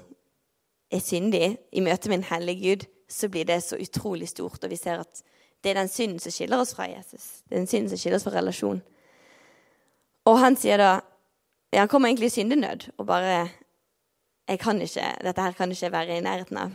er 0.91 1.03
syndig 1.03 1.59
i 1.73 1.81
møte 1.81 2.11
med 2.11 2.19
en 2.21 2.29
hellig 2.31 2.57
Gud, 2.63 2.87
så 3.09 3.29
blir 3.29 3.47
det 3.47 3.61
så 3.63 3.79
utrolig 3.79 4.29
stort. 4.29 4.65
Og 4.65 4.71
vi 4.71 4.77
ser 4.77 5.03
at 5.03 5.23
det 5.63 5.71
er 5.71 5.81
den 5.81 5.89
synden 5.89 6.19
som 6.19 6.33
skiller 6.33 6.61
oss 6.61 6.75
fra 6.75 6.89
Jesus. 6.91 7.43
Det 7.49 7.55
er 7.55 7.61
den 7.61 7.71
synden 7.71 7.91
som 7.93 8.01
skiller 8.01 8.19
oss 8.19 8.27
fra 8.27 8.35
relasjon. 8.35 8.83
Og 10.29 10.39
han 10.41 10.57
sier 10.57 10.81
da 10.81 10.91
ja, 11.71 11.81
Han 11.81 11.89
kommer 11.89 12.09
egentlig 12.09 12.27
i 12.27 12.35
syndenød 12.41 12.91
og 12.99 13.07
bare 13.07 13.49
jeg 14.49 14.59
kan 14.59 14.81
ikke, 14.83 15.05
Dette 15.23 15.43
her 15.43 15.53
kan 15.53 15.71
ikke 15.71 15.93
være 15.93 16.17
i 16.19 16.21
nærheten 16.21 16.59
av. 16.59 16.73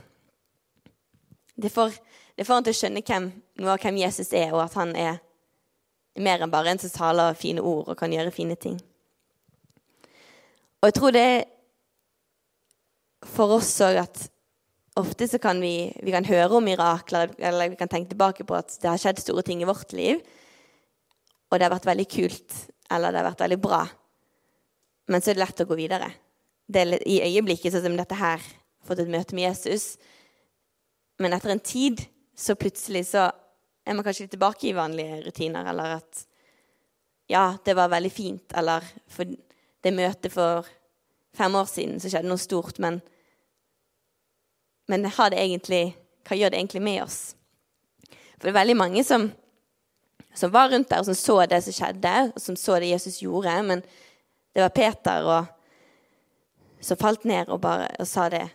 Det 1.56 1.72
får, 1.72 1.96
det 2.36 2.46
får 2.46 2.60
han 2.60 2.66
til 2.68 2.76
å 2.76 2.80
skjønne 2.80 3.04
hvem, 3.06 3.30
noe 3.64 3.76
av 3.76 3.84
hvem 3.84 4.02
Jesus 4.02 4.34
er, 4.36 4.52
og 4.54 4.66
at 4.66 4.76
han 4.80 4.92
er 5.00 5.22
mer 6.20 6.44
enn 6.44 6.52
bare 6.52 6.72
en 6.72 6.80
som 6.80 6.92
taler 6.92 7.38
fine 7.40 7.64
ord 7.64 7.90
og 7.92 8.00
kan 8.00 8.14
gjøre 8.14 8.34
fine 8.36 8.56
ting. 8.60 8.78
Og 10.82 10.90
jeg 10.90 10.98
tror 11.00 11.16
det 11.16 11.26
er 11.26 11.46
for 13.26 13.56
oss 13.56 13.72
òg 13.82 13.98
at 14.04 14.28
ofte 15.00 15.28
så 15.28 15.40
kan 15.42 15.60
vi, 15.64 15.92
vi 16.04 16.14
kan 16.14 16.28
høre 16.28 16.60
om 16.60 16.64
mirakler, 16.64 17.34
eller 17.40 17.72
vi 17.74 17.80
kan 17.80 17.92
tenke 17.92 18.14
tilbake 18.14 18.46
på 18.48 18.56
at 18.56 18.76
det 18.82 18.92
har 18.92 19.02
skjedd 19.02 19.20
store 19.24 19.44
ting 19.48 19.64
i 19.64 19.68
vårt 19.68 19.96
liv, 19.98 20.22
og 21.50 21.58
det 21.58 21.68
har 21.68 21.74
vært 21.74 21.90
veldig 21.90 22.08
kult, 22.12 22.60
eller 22.92 23.12
det 23.12 23.22
har 23.22 23.30
vært 23.32 23.44
veldig 23.46 23.62
bra. 23.64 23.82
Men 25.12 25.22
så 25.22 25.32
er 25.32 25.38
det 25.38 25.44
lett 25.44 25.64
å 25.64 25.68
gå 25.70 25.78
videre. 25.78 26.12
Det 26.66 26.82
er 26.82 26.96
I 27.06 27.20
øyeblikket, 27.28 27.74
sånn 27.74 27.86
som 27.86 27.98
dette 27.98 28.18
her, 28.18 28.44
fått 28.86 29.04
et 29.04 29.12
møte 29.12 29.38
med 29.38 29.50
Jesus. 29.50 29.96
Men 31.20 31.34
etter 31.34 31.54
en 31.54 31.64
tid 31.64 32.02
så 32.36 32.56
plutselig 32.60 33.06
så 33.14 33.30
er 33.86 33.96
man 33.96 34.04
kanskje 34.04 34.26
litt 34.26 34.34
tilbake 34.36 34.68
i 34.68 34.76
vanlige 34.76 35.22
rutiner, 35.28 35.68
eller 35.72 36.00
at 36.00 36.26
ja, 37.32 37.58
det 37.66 37.76
var 37.78 37.94
veldig 37.94 38.12
fint, 38.12 38.54
eller 38.58 38.86
for 39.10 39.30
det 39.30 39.94
møtet 39.94 40.34
for 40.34 40.68
fem 41.36 41.56
år 41.56 41.70
siden 41.70 42.02
så 42.02 42.10
skjedde 42.12 42.30
noe 42.30 42.42
stort, 42.42 42.80
men, 42.82 43.00
men 44.90 45.06
det 45.06 45.14
egentlig, 45.20 45.96
hva 46.26 46.38
gjør 46.38 46.54
det 46.54 46.60
egentlig 46.60 46.84
med 46.86 47.02
oss? 47.06 47.20
For 48.36 48.48
det 48.48 48.54
er 48.54 48.60
veldig 48.60 48.78
mange 48.78 49.04
som, 49.08 49.30
som 50.36 50.54
var 50.54 50.72
rundt 50.74 50.90
der, 50.90 51.02
og 51.02 51.10
som 51.10 51.18
så 51.18 51.40
det 51.50 51.64
som 51.66 51.78
skjedde, 51.78 52.16
og 52.34 52.42
som 52.42 52.60
så 52.60 52.80
det 52.82 52.92
Jesus 52.92 53.22
gjorde, 53.24 53.56
men 53.64 53.84
det 54.56 54.64
var 54.64 54.76
Peter 54.76 55.30
og, 55.30 55.52
som 56.82 57.00
falt 57.00 57.26
ned 57.26 57.50
og, 57.50 57.60
bare, 57.64 57.90
og 58.00 58.08
sa 58.08 58.30
det. 58.32 58.46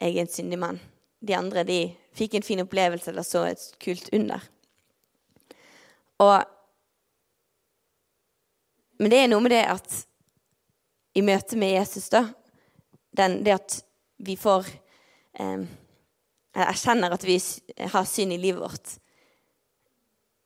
Jeg 0.00 0.16
er 0.16 0.26
en 0.26 0.32
syndig 0.32 0.58
mann. 0.60 0.80
De 1.20 1.36
andre 1.36 1.64
de 1.64 1.80
fikk 2.16 2.36
en 2.36 2.44
fin 2.46 2.60
opplevelse 2.62 3.10
eller 3.10 3.24
så 3.26 3.44
et 3.48 3.62
kult 3.82 4.08
under. 4.16 4.42
Og, 6.22 6.44
men 9.00 9.12
det 9.12 9.22
er 9.22 9.32
noe 9.32 9.44
med 9.44 9.52
det 9.52 9.64
at 9.68 10.02
i 11.16 11.24
møte 11.24 11.56
med 11.56 11.76
Jesus, 11.76 12.10
da 12.12 12.26
den, 13.16 13.42
Det 13.44 13.54
at 13.54 13.78
vi 14.20 14.36
får 14.36 14.66
eh, 15.40 15.64
erkjenner 16.52 17.12
at 17.12 17.24
vi 17.24 17.38
har 17.92 18.04
synd 18.08 18.32
i 18.32 18.40
livet 18.40 18.60
vårt, 18.60 18.90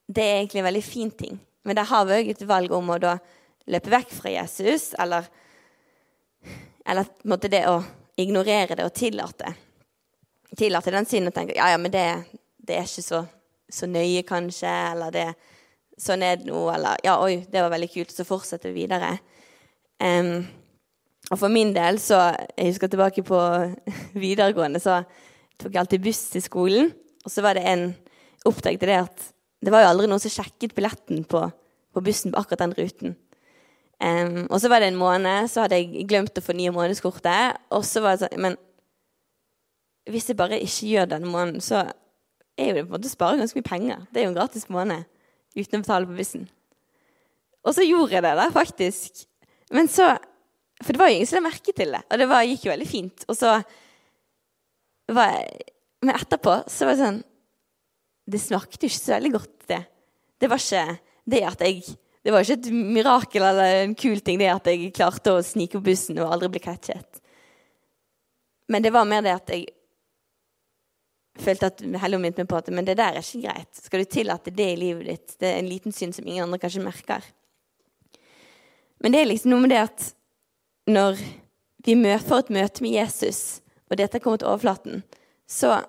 det 0.07 0.23
er 0.23 0.37
egentlig 0.39 0.63
en 0.63 0.69
veldig 0.69 0.85
fin 0.85 1.11
ting. 1.11 1.39
Men 1.63 1.77
der 1.77 1.87
har 1.91 2.07
vi 2.07 2.19
òg 2.19 2.31
et 2.31 2.47
valg 2.47 2.73
om 2.75 2.91
å 2.91 2.99
da 3.03 3.17
løpe 3.71 3.93
vekk 3.93 4.15
fra 4.15 4.33
Jesus, 4.33 4.91
eller, 4.99 5.27
eller 6.87 7.11
måtte 7.31 7.51
det 7.51 7.63
å 7.71 7.81
ignorere 8.19 8.79
det 8.79 8.87
og 8.87 8.95
tillate. 8.97 9.53
Tillate 10.59 10.93
den 10.95 11.07
synden 11.07 11.31
og 11.31 11.37
tenker 11.37 11.59
ja, 11.59 11.71
ja, 11.73 11.79
men 11.79 11.93
det, 11.95 12.07
det 12.59 12.77
er 12.77 12.89
ikke 12.89 13.05
så, 13.07 13.23
så, 13.71 13.87
nøye, 13.87 14.25
kanskje, 14.27 14.71
eller 14.93 15.15
det, 15.15 15.27
sånn 16.01 16.25
er 16.27 16.41
det 16.41 16.49
nå, 16.49 16.65
eller 16.73 16.99
ja, 17.07 17.19
oi, 17.23 17.45
det 17.51 17.63
var 17.63 17.73
veldig 17.75 17.91
kult, 17.93 18.15
så 18.15 18.27
fortsetter 18.27 18.73
vi 18.73 18.85
videre. 18.85 19.13
Um, 20.01 20.49
og 21.31 21.39
for 21.39 21.53
min 21.53 21.75
del, 21.77 22.01
så 22.01 22.33
Jeg 22.57 22.73
husker 22.73 22.89
tilbake 22.91 23.23
på 23.23 23.39
videregående, 24.25 24.81
så 24.83 25.03
tok 25.61 25.75
jeg 25.75 25.83
alltid 25.83 26.05
buss 26.05 26.23
til 26.33 26.43
skolen. 26.43 26.93
Og 27.25 27.31
så 27.31 27.45
var 27.45 27.55
det 27.55 27.67
en 27.69 27.91
oppdaget 28.49 28.87
det 28.89 29.03
at 29.05 29.27
det 29.61 29.73
var 29.73 29.85
jo 29.85 29.91
aldri 29.91 30.09
noen 30.09 30.23
som 30.23 30.33
sjekket 30.33 30.73
billetten 30.75 31.27
på, 31.29 31.43
på 31.93 32.03
bussen 32.05 32.33
på 32.33 32.41
akkurat 32.41 32.65
den 32.65 32.79
ruten. 32.79 33.19
Um, 34.01 34.47
og 34.49 34.57
så 34.63 34.71
var 34.73 34.81
det 34.81 34.89
en 34.89 34.97
måned, 34.97 35.51
så 35.53 35.67
hadde 35.67 35.77
jeg 35.77 36.07
glemt 36.09 36.39
å 36.41 36.45
fornye 36.45 36.73
månedskortet. 36.73 37.61
Og 37.77 37.85
så 37.85 38.01
var 38.01 38.17
det 38.17 38.25
sånn 38.25 38.41
Men 38.41 38.57
hvis 40.15 40.29
jeg 40.31 40.39
bare 40.39 40.61
ikke 40.61 40.89
gjør 40.91 41.11
denne 41.11 41.31
måneden, 41.31 41.63
så 41.65 41.85
er 42.59 42.71
jo 42.71 42.77
det 42.77 42.85
på 42.87 42.91
en 42.91 42.97
måte 42.97 43.11
å 43.11 43.13
spare 43.13 43.39
ganske 43.41 43.59
mye 43.59 43.69
penger. 43.69 44.03
Det 44.11 44.21
er 44.21 44.27
jo 44.27 44.33
en 44.33 44.39
gratis 44.39 44.67
måned 44.73 45.07
uten 45.57 45.79
å 45.79 45.83
betale 45.83 46.09
på 46.09 46.17
bussen. 46.19 46.49
Og 47.67 47.77
så 47.77 47.85
gjorde 47.85 48.17
jeg 48.17 48.25
det, 48.25 48.35
da, 48.39 48.49
faktisk. 48.55 49.25
Men 49.75 49.91
så 49.91 50.17
For 50.81 50.97
det 50.97 51.01
var 51.03 51.11
jo 51.11 51.17
ingen 51.19 51.29
som 51.29 51.37
la 51.37 51.45
merke 51.45 51.73
til 51.77 51.91
det, 51.93 52.01
og 52.09 52.19
det 52.19 52.27
var, 52.31 52.47
gikk 52.49 52.63
jo 52.65 52.71
veldig 52.73 52.87
fint. 52.89 53.25
Og 53.29 53.37
så 53.37 53.51
var 55.13 55.35
jeg, 55.35 55.67
Men 56.01 56.17
etterpå 56.17 56.55
så 56.73 56.87
var 56.89 56.97
det 56.97 57.03
sånn 57.03 57.19
Det 58.33 58.41
smakte 58.41 58.87
jo 58.87 58.89
ikke 58.89 59.03
så 59.03 59.13
veldig 59.19 59.33
godt, 59.35 59.57
det. 59.69 59.83
Det 60.41 60.49
var 60.49 60.63
ikke 60.63 60.85
det 61.31 61.43
at 61.45 61.67
jeg 61.67 61.83
det 62.21 62.35
var 62.35 62.45
ikke 62.45 62.59
et 62.59 62.67
mirakel 62.71 63.45
eller 63.49 63.83
en 63.85 63.95
kul 63.97 64.19
ting 64.21 64.37
det 64.41 64.51
at 64.53 64.67
jeg 64.69 64.91
klarte 64.93 65.33
å 65.33 65.45
snike 65.45 65.79
på 65.79 65.87
bussen 65.87 66.19
og 66.21 66.35
aldri 66.35 66.51
bli 66.53 66.61
catchet. 66.61 67.21
Men 68.69 68.85
det 68.85 68.93
var 68.93 69.09
mer 69.09 69.25
det 69.25 69.33
at 69.33 69.53
jeg 69.55 69.71
følte 71.43 71.69
at 71.71 71.83
Helligånden 71.83 72.23
minnet 72.23 72.41
meg 72.43 72.49
på 72.51 72.59
at 72.59 72.71
men 72.75 72.87
det 72.87 72.97
der 73.01 73.17
er 73.19 73.25
ikke 73.25 73.45
greit. 73.49 73.71
Skal 73.77 74.03
du 74.03 74.09
tillate 74.09 74.53
det 74.55 74.69
i 74.73 74.79
livet 74.79 75.07
ditt? 75.09 75.37
Det 75.41 75.49
er 75.49 75.61
en 75.61 75.71
liten 75.71 75.95
synd 75.95 76.17
som 76.17 76.27
ingen 76.27 76.47
andre 76.47 76.61
kanskje 76.63 76.85
merker. 76.85 77.25
Men 79.01 79.15
det 79.15 79.23
er 79.23 79.31
liksom 79.31 79.55
noe 79.55 79.65
med 79.65 79.73
det 79.73 79.81
at 79.83 80.11
når 80.91 81.21
vi 81.87 81.95
får 82.27 82.45
et 82.45 82.53
møte 82.55 82.85
med 82.85 82.93
Jesus, 82.93 83.61
og 83.91 83.97
dette 83.99 84.21
kommer 84.21 84.41
til 84.41 84.51
overflaten, 84.51 85.03
så, 85.49 85.81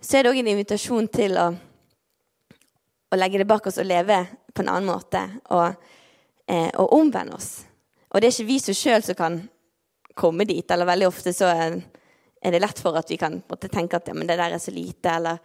så 0.00 0.18
er 0.18 0.24
det 0.24 0.32
òg 0.32 0.40
en 0.42 0.50
invitasjon 0.52 1.06
til 1.08 1.38
å, 1.40 1.46
å, 1.54 3.18
legge 3.18 3.40
det 3.40 3.48
bak 3.48 3.68
oss 3.70 3.78
og 3.80 3.88
leve 3.88 4.24
på 4.52 4.64
en 4.64 4.72
annen 4.72 4.90
måte 4.90 5.22
og, 5.54 5.78
eh, 6.50 6.70
og 6.74 6.92
omvende 6.98 7.38
oss. 7.38 7.64
Og 8.10 8.20
det 8.20 8.28
er 8.28 8.34
ikke 8.34 8.50
vi 8.50 8.58
som 8.62 8.76
sjøl 8.78 9.06
som 9.06 9.18
kan 9.18 9.38
komme 10.14 10.46
dit, 10.46 10.66
eller 10.70 10.90
veldig 10.90 11.08
ofte 11.08 11.32
så 11.34 11.48
er, 11.50 11.78
er 12.44 12.52
det 12.52 12.60
lett 12.60 12.80
for 12.82 12.96
at 13.00 13.10
vi 13.10 13.16
kan 13.20 13.38
måtte 13.48 13.70
tenke 13.72 13.96
at 13.96 14.08
ja, 14.08 14.14
det 14.14 14.36
der 14.36 14.52
er 14.52 14.60
så 14.60 14.72
lite, 14.74 15.10
eller 15.10 15.38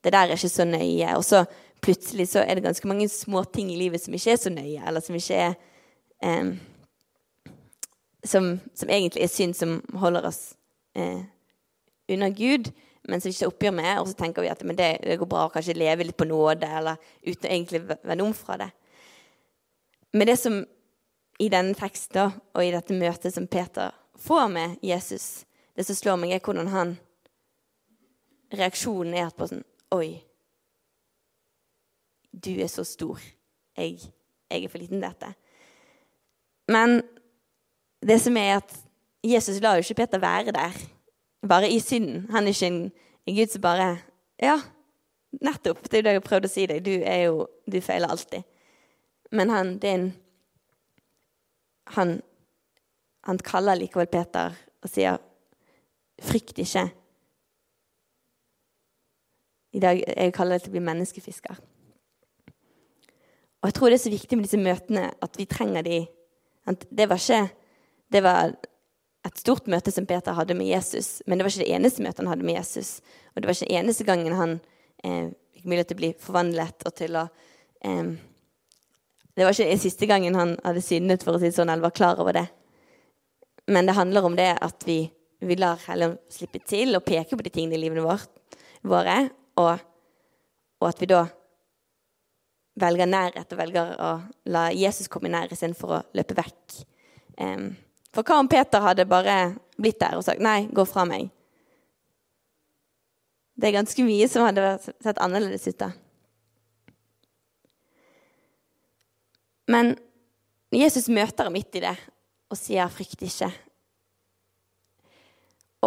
det 0.00 0.12
der 0.12 0.30
er 0.30 0.38
ikke 0.38 0.48
så 0.48 0.64
nøye. 0.64 1.16
Og 1.16 1.24
så 1.24 1.44
plutselig 1.84 2.30
så 2.32 2.44
er 2.44 2.56
det 2.56 2.64
ganske 2.64 2.88
mange 2.88 3.08
småting 3.08 3.72
i 3.72 3.78
livet 3.78 4.00
som 4.00 4.14
ikke 4.16 4.32
er 4.32 4.40
så 4.40 4.52
nøye, 4.52 4.80
eller 4.86 5.04
som 5.04 5.18
ikke 5.18 5.40
er 5.48 5.54
eh, 6.24 6.54
som, 8.24 8.54
som, 8.74 8.88
egentlig 8.88 9.24
er 9.24 9.32
synd 9.32 9.56
som 9.56 9.78
holder 9.96 10.28
oss 10.28 10.54
eh, 10.96 11.22
unna 12.08 12.28
Gud, 12.28 12.72
men 13.08 13.20
som 13.20 13.32
ikke 13.32 13.48
oppgjør 13.48 13.76
med. 13.76 13.92
Og 14.00 14.10
så 14.10 14.16
tenker 14.18 14.44
vi 14.44 14.52
at 14.52 14.60
det, 14.60 14.90
det, 15.04 15.16
går 15.20 15.28
bra 15.28 15.46
å 15.46 15.52
kanskje 15.52 15.78
leve 15.78 16.04
litt 16.04 16.18
på 16.20 16.28
nåde, 16.28 16.68
eller 16.68 17.00
uten 17.24 17.48
å 17.48 17.52
egentlig 17.52 17.84
vende 17.88 18.26
om 18.26 18.34
fra 18.36 18.58
det. 18.60 18.70
Men 20.12 20.28
det 20.28 20.36
som 20.40 20.60
i 21.40 21.48
denne 21.48 21.76
teksten 21.78 22.34
og 22.52 22.64
i 22.64 22.72
dette 22.74 22.96
møtet 22.96 23.32
som 23.32 23.46
Peter 23.48 23.94
får 24.20 24.48
med 24.52 24.76
Jesus, 24.84 25.46
det 25.80 25.86
som 25.88 25.96
slår 25.96 26.18
meg, 26.20 26.34
er 26.36 26.44
hvordan 26.44 26.68
han 26.74 26.98
Reaksjonen 28.52 29.14
er 29.16 29.30
på 29.32 29.46
sånn 29.48 29.62
Oi, 29.94 30.20
du 32.30 32.52
er 32.62 32.68
så 32.70 32.84
stor. 32.86 33.18
Jeg, 33.74 33.96
jeg 34.50 34.66
er 34.66 34.70
for 34.70 34.78
liten 34.78 35.00
til 35.00 35.06
dette. 35.08 35.30
Men 36.70 37.00
det 38.06 38.20
som 38.22 38.36
er 38.38 38.60
at 38.60 38.74
Jesus 39.26 39.58
lar 39.64 39.78
jo 39.78 39.82
ikke 39.82 40.02
Peter 40.02 40.22
være 40.22 40.54
der, 40.54 40.76
bare 41.42 41.70
i 41.72 41.80
synden. 41.82 42.28
Han 42.30 42.46
er 42.46 42.54
ikke 42.54 42.70
en, 42.70 42.84
Gud 43.30 43.54
som 43.54 43.64
bare 43.64 43.88
Ja, 44.42 44.58
nettopp. 45.42 45.82
Det 45.88 45.94
er 45.94 46.02
jo 46.02 46.06
det 46.06 46.14
jeg 46.14 46.20
har 46.20 46.28
prøvd 46.28 46.46
å 46.46 46.52
si 46.52 46.66
deg. 46.70 46.84
Du 46.86 46.92
er 47.00 47.24
jo 47.24 47.48
Du 47.66 47.80
feiler 47.80 48.12
alltid. 48.12 48.46
Men 49.32 49.50
han, 49.50 49.74
det 49.78 49.90
er 49.90 49.98
en 49.98 50.12
han, 51.96 52.20
han 53.26 53.38
kaller 53.42 53.78
likevel 53.80 54.06
Peter 54.06 54.54
og 54.82 54.90
sier, 54.90 55.18
'Frykt 56.20 56.58
ikke'. 56.58 56.90
I 59.72 59.80
dag 59.80 60.02
jeg 60.16 60.32
kaller 60.32 60.58
det 60.58 60.62
til 60.62 60.70
å 60.70 60.76
bli 60.76 60.86
menneskefisker. 60.86 61.60
Og 63.60 63.68
jeg 63.68 63.74
tror 63.74 63.90
det 63.90 63.98
er 63.98 64.04
så 64.04 64.12
viktig 64.12 64.38
med 64.38 64.44
disse 64.48 64.58
møtene 64.60 65.10
at 65.22 65.38
vi 65.38 65.44
trenger 65.44 65.82
de 65.82 66.06
det 66.90 67.08
var 67.08 67.18
ikke 67.18 67.48
Det 68.12 68.22
var 68.22 68.52
et 69.26 69.38
stort 69.38 69.66
møte 69.66 69.92
som 69.92 70.06
Peter 70.06 70.32
hadde 70.32 70.54
med 70.54 70.66
Jesus, 70.66 71.22
men 71.26 71.38
det 71.38 71.44
var 71.44 71.52
ikke 71.52 71.64
det 71.64 71.74
eneste 71.76 72.02
møtet 72.02 72.18
han 72.18 72.30
hadde 72.32 72.46
med 72.46 72.56
Jesus. 72.56 73.00
Og 73.34 73.42
det 73.42 73.46
var 73.46 73.54
ikke 73.54 73.68
den 73.68 73.84
eneste 73.84 74.04
gangen 74.04 74.32
han 74.34 74.54
eh, 75.04 75.28
fikk 75.54 75.68
mulighet 75.68 75.90
til 75.92 75.98
å 75.98 76.00
bli 76.00 76.10
forvandlet 76.18 76.86
og 76.88 76.94
til 76.98 77.18
å 77.20 77.26
eh, 77.84 78.10
Det 79.36 79.46
var 79.46 79.54
ikke 79.54 79.68
den 79.70 79.78
siste 79.78 80.08
gangen 80.10 80.34
han 80.34 80.56
hadde 80.64 80.82
syndet, 80.82 81.22
for 81.22 81.36
å 81.36 81.38
si 81.38 81.48
det 81.48 81.54
sånn, 81.54 81.70
eller 81.70 81.86
var 81.86 81.94
klar 81.94 82.18
over 82.20 82.34
det. 82.34 82.46
Men 83.70 83.86
det 83.86 83.94
handler 83.94 84.26
om 84.26 84.34
det 84.36 84.50
at 84.58 84.82
vi, 84.88 85.04
vi 85.40 85.56
lar 85.56 85.80
heller 85.88 86.18
slippe 86.32 86.60
til 86.68 86.96
og 86.96 87.04
peke 87.06 87.36
på 87.36 87.44
de 87.44 87.52
tingene 87.52 87.78
i 87.78 87.80
livene 87.80 88.04
våre, 88.04 89.16
og, 89.60 89.84
og 90.80 90.88
at 90.88 91.00
vi 91.00 91.08
da 91.08 91.24
velger 92.80 93.08
nærhet 93.08 93.52
og 93.52 93.60
velger 93.60 93.94
å 94.00 94.10
la 94.52 94.68
Jesus 94.76 95.08
komme 95.12 95.32
nær 95.32 95.52
istedenfor 95.52 95.96
å 95.96 96.02
løpe 96.16 96.36
vekk. 96.38 96.80
Um, 97.40 97.72
for 98.14 98.26
hva 98.26 98.40
om 98.42 98.48
Peter 98.50 98.82
hadde 98.84 99.08
bare 99.08 99.54
blitt 99.80 100.00
der 100.00 100.18
og 100.18 100.24
sagt 100.26 100.42
'nei, 100.42 100.68
gå 100.72 100.84
fra 100.84 101.04
meg'? 101.08 101.30
Det 103.56 103.68
er 103.68 103.78
ganske 103.80 104.04
mye 104.04 104.28
som 104.28 104.46
hadde 104.46 104.78
sett 104.80 105.18
annerledes 105.20 105.68
ut 105.68 105.78
da. 105.78 105.90
Men 109.68 109.96
Jesus 110.72 111.08
møter 111.08 111.44
ham 111.44 111.52
midt 111.52 111.76
i 111.76 111.84
det 111.84 111.96
og 112.50 112.58
sier 112.58 112.88
'frykt 112.88 113.22
ikke'. 113.22 113.69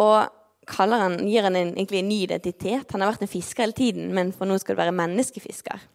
Og 0.00 0.26
han, 0.78 1.18
gir 1.28 1.42
han 1.46 1.56
en, 1.56 1.74
egentlig 1.76 2.00
en 2.00 2.08
ny 2.08 2.22
identitet. 2.24 2.92
Han 2.92 3.04
har 3.04 3.12
vært 3.12 3.26
en 3.26 3.30
fisker 3.30 3.66
hele 3.66 3.76
tiden, 3.76 4.14
men 4.14 4.32
for 4.32 4.48
nå 4.48 4.56
skal 4.58 4.74
det 4.74 4.82
være 4.84 4.96
menneskefisker. 4.96 5.90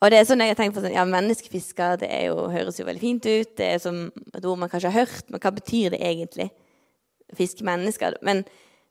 Og 0.00 0.08
det 0.08 0.16
er 0.16 0.28
sånn 0.28 0.40
jeg 0.40 0.56
tenkt 0.56 0.76
på, 0.76 0.80
sånn, 0.80 0.96
ja, 0.96 1.04
Menneskefisker 1.04 1.98
det 2.00 2.08
jo, 2.24 2.46
høres 2.48 2.78
jo 2.80 2.86
veldig 2.88 3.02
fint 3.02 3.26
ut. 3.28 3.50
Det 3.58 3.66
er 3.74 3.82
som 3.82 4.06
et 4.08 4.46
ord 4.48 4.62
man 4.62 4.70
kanskje 4.72 4.92
har 4.94 5.04
hørt, 5.04 5.26
men 5.28 5.42
hva 5.42 5.52
betyr 5.52 5.92
det 5.92 6.00
egentlig? 6.00 6.48
Fiske 7.36 7.66
mennesker? 7.66 8.16
Men 8.24 8.40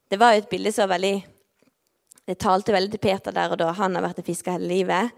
det 0.09 0.19
var 0.21 0.35
jo 0.35 0.43
et 0.43 0.51
bilde 0.51 0.73
som 0.73 0.89
veldig 0.89 1.17
Det 2.29 2.37
talte 2.37 2.69
veldig 2.69 2.91
til 2.93 3.01
Peter 3.01 3.33
der 3.33 3.49
og 3.49 3.57
da. 3.57 3.71
Han 3.73 3.95
har 3.97 4.03
vært 4.05 4.19
en 4.21 4.25
fisker 4.27 4.53
hele 4.53 4.67
livet, 4.69 5.15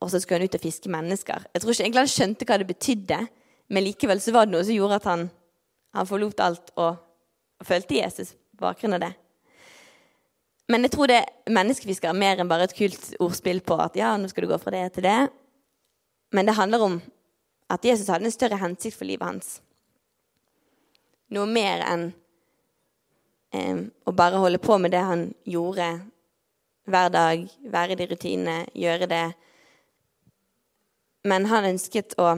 og 0.00 0.08
så 0.08 0.16
skulle 0.16 0.38
han 0.38 0.48
ut 0.48 0.54
og 0.56 0.62
fiske 0.62 0.88
mennesker. 0.88 1.42
Jeg 1.52 1.60
tror 1.60 1.74
ikke 1.74 1.84
egentlig 1.84 2.00
han 2.00 2.12
skjønte 2.14 2.46
hva 2.48 2.56
det 2.56 2.68
betydde, 2.70 3.18
men 3.68 3.84
likevel 3.84 4.22
så 4.24 4.32
var 4.32 4.46
det 4.46 4.54
noe 4.54 4.64
som 4.64 4.78
gjorde 4.78 4.96
at 4.96 5.08
han, 5.10 5.26
han 5.92 6.08
forlot 6.08 6.40
alt 6.40 6.72
og, 6.80 6.96
og 7.60 7.68
følte 7.68 7.98
Jesus 7.98 8.34
på 8.56 8.66
bakgrunn 8.66 8.96
av 8.96 9.04
det. 9.06 9.12
Men 10.68 10.82
jeg 10.82 10.96
tror 10.96 11.10
det 11.10 11.20
er 11.22 11.54
menneskefisker 11.54 12.10
er 12.10 12.18
mer 12.18 12.40
enn 12.42 12.50
bare 12.50 12.66
et 12.66 12.74
kult 12.74 13.12
ordspill 13.22 13.60
på 13.62 13.78
at 13.82 13.96
ja, 13.98 14.16
nå 14.18 14.30
skal 14.30 14.46
du 14.46 14.50
gå 14.50 14.58
fra 14.58 14.74
det 14.74 14.86
til 14.96 15.06
det. 15.06 15.20
Men 16.34 16.48
det 16.48 16.56
handler 16.58 16.82
om 16.82 16.98
at 17.70 17.84
Jesus 17.86 18.10
hadde 18.10 18.26
en 18.26 18.34
større 18.34 18.58
hensikt 18.58 18.98
for 18.98 19.06
livet 19.06 19.26
hans. 19.26 19.60
Noe 21.34 21.46
mer 21.50 21.82
enn 21.86 22.10
å 24.06 24.12
bare 24.12 24.42
holde 24.42 24.60
på 24.62 24.76
med 24.78 24.92
det 24.92 25.02
han 25.06 25.28
gjorde 25.46 25.86
hver 26.86 27.08
dag, 27.10 27.46
være 27.72 27.94
i 27.94 27.98
de 27.98 28.06
rutinene, 28.10 28.56
gjøre 28.74 29.08
det. 29.10 29.24
Men 31.26 31.46
han 31.50 31.66
ønsket 31.72 32.14
å, 32.22 32.28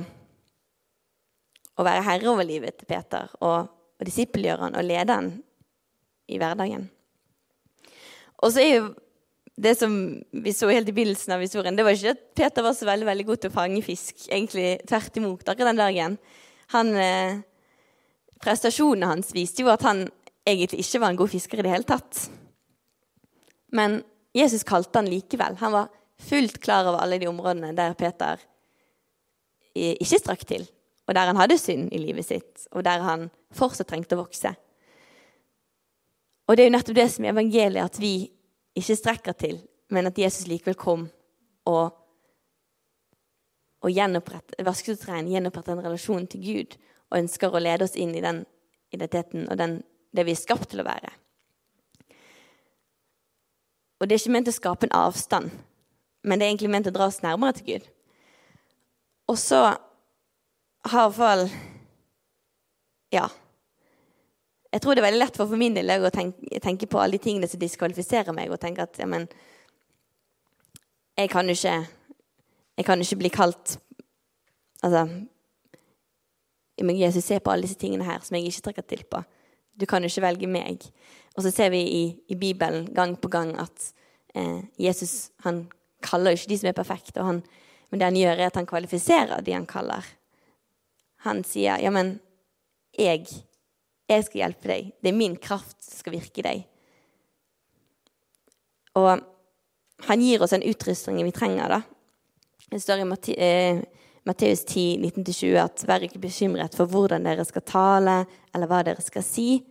å 1.76 1.84
være 1.84 2.04
herre 2.06 2.30
over 2.30 2.46
livet 2.48 2.78
til 2.78 2.88
Peter 2.88 3.28
og, 3.40 3.68
og 3.98 4.06
disippelgjøre 4.06 4.68
han 4.68 4.78
og 4.78 4.86
lede 4.86 5.18
han 5.18 5.28
i 6.28 6.38
hverdagen. 6.38 6.88
Og 8.38 8.54
så 8.54 8.62
er 8.62 8.74
jo 8.76 8.88
det 9.58 9.74
som 9.74 9.92
vi 10.30 10.52
så 10.54 10.68
helt 10.70 10.88
i 10.90 10.94
begynnelsen 10.94 11.34
av 11.34 11.42
historien, 11.42 11.74
det 11.74 11.82
var 11.86 11.96
ikke 11.96 12.14
at 12.14 12.26
Peter 12.38 12.62
var 12.62 12.76
så 12.78 12.86
veldig 12.86 13.08
veldig 13.08 13.26
god 13.26 13.40
til 13.42 13.50
å 13.50 13.56
fange 13.56 13.82
fisk. 13.82 14.28
Egentlig 14.28 14.76
tvert 14.86 15.18
imot 15.18 15.42
akkurat 15.42 15.72
den 15.72 15.80
dagen. 15.82 16.18
Han, 16.74 16.92
eh, 16.94 17.40
prestasjonene 18.38 19.10
hans 19.10 19.32
viste 19.34 19.64
jo 19.64 19.72
at 19.72 19.82
han 19.82 20.06
egentlig 20.46 20.84
ikke 20.84 21.02
var 21.02 21.10
en 21.10 21.18
god 21.18 21.32
fisker 21.32 21.58
i 21.58 21.66
det 21.66 21.72
hele 21.74 21.88
tatt. 21.88 22.28
Men 23.74 24.02
Jesus 24.36 24.62
kalte 24.62 25.00
han 25.00 25.10
likevel. 25.10 25.58
Han 25.58 25.74
var 25.74 25.90
fullt 26.28 26.60
klar 26.62 26.86
over 26.86 27.02
alle 27.02 27.18
de 27.18 27.28
områdene 27.30 27.74
der 27.76 27.98
Peter 27.98 28.38
ikke 29.78 30.18
strakk 30.18 30.42
til, 30.48 30.64
og 31.08 31.16
der 31.16 31.30
han 31.30 31.40
hadde 31.40 31.58
synd 31.58 31.92
i 31.92 32.00
livet 32.02 32.26
sitt, 32.28 32.66
og 32.76 32.84
der 32.84 33.00
han 33.00 33.28
fortsatt 33.56 33.88
trengte 33.88 34.16
å 34.16 34.22
vokse. 34.22 34.52
Og 36.48 36.56
det 36.56 36.64
er 36.64 36.68
jo 36.68 36.74
nettopp 36.76 36.98
det 36.98 37.08
som 37.12 37.24
er 37.24 37.32
evangeliet, 37.32 37.84
at 37.84 38.00
vi 38.00 38.28
ikke 38.76 38.96
strekker 38.96 39.36
til, 39.40 39.62
men 39.88 40.08
at 40.08 40.18
Jesus 40.20 40.46
likevel 40.48 40.76
kom 40.76 41.06
og, 41.68 41.96
og 43.80 44.00
vasket 44.64 45.00
ut 45.00 45.08
rein, 45.08 45.32
gjenopprettet 45.32 45.74
en 45.74 45.84
relasjon 45.84 46.28
til 46.28 46.44
Gud 46.44 46.76
og 47.08 47.22
ønsker 47.22 47.52
å 47.52 47.62
lede 47.62 47.88
oss 47.88 47.96
inn 47.96 48.12
i 48.16 48.24
den 48.24 48.44
identiteten 48.92 49.48
og 49.48 49.56
den 49.60 49.80
det 50.16 50.24
vi 50.24 50.32
er 50.32 50.40
skapt 50.40 50.70
til 50.72 50.80
å 50.80 50.86
være. 50.86 51.10
Og 53.98 54.06
det 54.06 54.14
er 54.14 54.22
ikke 54.22 54.36
ment 54.36 54.48
å 54.48 54.54
skape 54.54 54.86
en 54.86 54.96
avstand, 54.96 55.50
men 56.24 56.38
det 56.38 56.46
er 56.46 56.52
egentlig 56.52 56.72
ment 56.72 56.88
å 56.88 56.94
dra 56.94 57.08
oss 57.10 57.20
nærmere 57.24 57.58
til 57.58 57.66
Gud. 57.68 57.88
Og 59.28 59.36
så 59.40 59.60
har 60.84 61.08
iallfall 61.08 61.48
Ja. 63.10 63.28
Jeg 64.72 64.82
tror 64.82 64.94
det 64.94 65.00
er 65.00 65.08
veldig 65.08 65.22
lett 65.22 65.36
for, 65.36 65.48
for 65.48 65.56
min 65.56 65.74
del 65.74 65.88
å 65.96 66.10
tenke, 66.12 66.60
tenke, 66.60 66.86
på 66.86 67.00
alle 67.00 67.16
de 67.16 67.24
tingene 67.24 67.48
som 67.48 67.60
diskvalifiserer 67.60 68.34
meg, 68.36 68.50
og 68.52 68.60
tenke 68.60 68.84
at 68.84 68.98
ja, 69.00 69.06
men, 69.08 69.24
jeg 71.16 71.30
kan 71.30 71.48
jo 71.48 71.56
ikke 71.56 71.86
Jeg 72.78 72.86
kan 72.86 73.00
ikke 73.00 73.16
bli 73.16 73.28
kalt 73.28 73.78
Altså 74.84 75.08
Jesus, 76.78 77.24
ser 77.24 77.40
på 77.42 77.50
alle 77.50 77.66
disse 77.66 77.78
tingene 77.78 78.04
her 78.04 78.20
som 78.22 78.36
jeg 78.36 78.46
ikke 78.46 78.68
trekker 78.68 78.84
til 78.86 79.00
på. 79.10 79.22
Du 79.74 79.86
kan 79.86 80.02
jo 80.02 80.06
ikke 80.06 80.22
velge 80.22 80.46
meg. 80.46 80.84
Og 81.36 81.42
så 81.42 81.50
ser 81.50 81.70
vi 81.70 81.80
i, 81.82 82.02
i 82.30 82.36
Bibelen 82.38 82.86
gang 82.94 83.16
på 83.18 83.28
gang 83.28 83.56
at 83.58 83.92
eh, 84.34 84.60
Jesus 84.78 85.30
han 85.42 85.64
kaller 86.02 86.30
jo 86.30 86.38
ikke 86.38 86.52
de 86.52 86.58
som 86.60 86.68
er 86.70 86.76
perfekte, 86.78 87.22
han, 87.22 87.42
men 87.90 88.00
det 88.00 88.06
han 88.06 88.18
gjør, 88.18 88.36
er 88.36 88.46
at 88.46 88.58
han 88.60 88.66
kvalifiserer 88.66 89.42
de 89.42 89.56
han 89.56 89.66
kaller. 89.66 90.06
Han 91.28 91.44
sier, 91.44 91.78
'Ja, 91.78 91.90
men 91.90 92.18
jeg, 92.96 93.28
jeg 94.08 94.24
skal 94.24 94.40
hjelpe 94.40 94.68
deg. 94.68 94.92
Det 95.02 95.12
er 95.12 95.16
min 95.16 95.36
kraft 95.36 95.78
som 95.84 96.00
skal 96.00 96.16
virke 96.16 96.42
i 96.42 96.48
deg.' 96.48 96.66
Og 98.98 99.20
han 100.08 100.20
gir 100.20 100.42
oss 100.42 100.52
en 100.52 100.62
utrustningen 100.62 101.26
vi 101.26 101.34
trenger, 101.34 101.68
da. 101.68 101.82
Det 102.70 102.80
står 102.82 103.04
i 103.04 103.34
eh, 103.38 103.80
Matteus 104.28 104.64
10, 104.64 104.98
19-20 104.98 105.56
at 105.62 105.84
vær 105.88 106.04
ikke 106.04 106.20
bekymret 106.20 106.74
for 106.76 106.90
hvordan 106.90 107.24
dere 107.24 107.44
skal 107.48 107.64
tale, 107.64 108.16
eller 108.54 108.70
hva 108.70 108.82
dere 108.84 109.04
skal 109.04 109.24
si. 109.24 109.62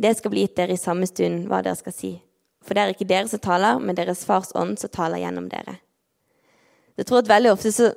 Det 0.00 0.12
skal 0.18 0.32
bli 0.32 0.44
gitt 0.44 0.58
dere 0.58 0.76
i 0.76 0.80
samme 0.80 1.08
stund 1.08 1.46
hva 1.48 1.62
dere 1.64 1.78
skal 1.78 1.94
si. 1.96 2.12
For 2.64 2.76
det 2.76 2.82
er 2.82 2.92
ikke 2.92 3.08
dere 3.08 3.28
som 3.30 3.40
taler, 3.40 3.80
men 3.80 3.96
deres 3.96 4.26
fars 4.28 4.52
ånd 4.58 4.76
som 4.80 4.92
taler 4.92 5.22
gjennom 5.22 5.48
dere. 5.48 5.78
Jeg 7.00 7.08
tror 7.08 7.22
at 7.22 7.30
veldig 7.30 7.52
ofte, 7.54 7.72
så, 7.72 7.88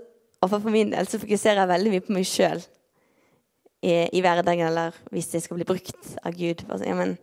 og 0.43 0.51
for 0.51 0.73
min 0.73 0.91
del, 0.91 1.07
så 1.07 1.19
fokuserer 1.21 1.61
jeg 1.61 1.71
veldig 1.71 1.91
mye 1.93 2.03
på 2.03 2.15
meg 2.15 2.27
sjøl 2.27 2.61
i, 3.83 3.93
i, 4.11 4.21
hverdagen, 4.23 4.67
eller 4.67 4.95
hvis 5.11 5.31
jeg 5.35 5.45
skal 5.45 5.59
bli 5.59 5.67
brukt 5.67 6.13
av 6.23 6.35
Gud. 6.35 6.65
Altså, 6.67 6.87
ja, 6.87 6.95
men 6.99 7.15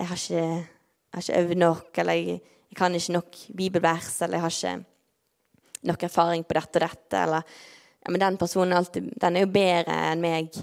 jeg 0.00 0.08
har 0.10 0.20
ikke, 0.20 0.42
jeg 0.42 1.16
har 1.16 1.24
ikke 1.24 1.42
øvd 1.42 1.60
nok, 1.62 2.00
eller 2.02 2.18
jeg, 2.18 2.40
jeg 2.72 2.78
kan 2.78 2.96
ikke 2.98 3.16
nok 3.16 3.40
bibelvers, 3.56 4.14
eller 4.20 4.38
jeg 4.38 4.44
har 4.44 4.56
ikke 4.58 5.88
nok 5.88 6.06
erfaring 6.08 6.44
på 6.46 6.58
dette 6.58 6.80
og 6.80 6.86
dette, 6.86 7.24
eller 7.24 7.56
ja, 8.02 8.10
men 8.10 8.20
den 8.20 8.38
personen 8.40 8.76
alltid, 8.76 9.12
den 9.20 9.36
er 9.36 9.46
jo 9.46 9.52
bedre 9.54 9.98
enn 10.10 10.22
meg. 10.22 10.56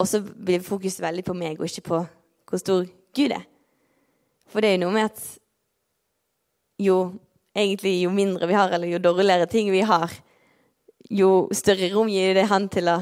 Og 0.00 0.08
så 0.08 0.22
blir 0.24 0.64
fokuset 0.64 1.02
veldig 1.04 1.24
på 1.26 1.36
meg, 1.36 1.60
og 1.60 1.68
ikke 1.68 1.88
på 1.90 2.00
hvor 2.50 2.60
stor 2.60 2.86
Gud 3.14 3.36
er. 3.36 3.44
For 4.50 4.62
det 4.62 4.72
er 4.72 4.78
jo 4.78 4.86
noe 4.86 4.96
med 4.96 5.06
at 5.06 5.20
jo, 6.80 6.96
egentlig, 7.54 8.00
jo 8.02 8.10
mindre 8.10 8.48
vi 8.50 8.56
har, 8.56 8.72
eller 8.74 8.90
jo 8.90 9.02
dårligere 9.02 9.46
ting 9.50 9.70
vi 9.70 9.84
har, 9.86 10.10
jo 11.10 11.48
større 11.56 11.90
rom 11.92 12.10
gir 12.10 12.36
det 12.38 12.46
han 12.50 12.68
til 12.70 12.90
å, 12.92 12.98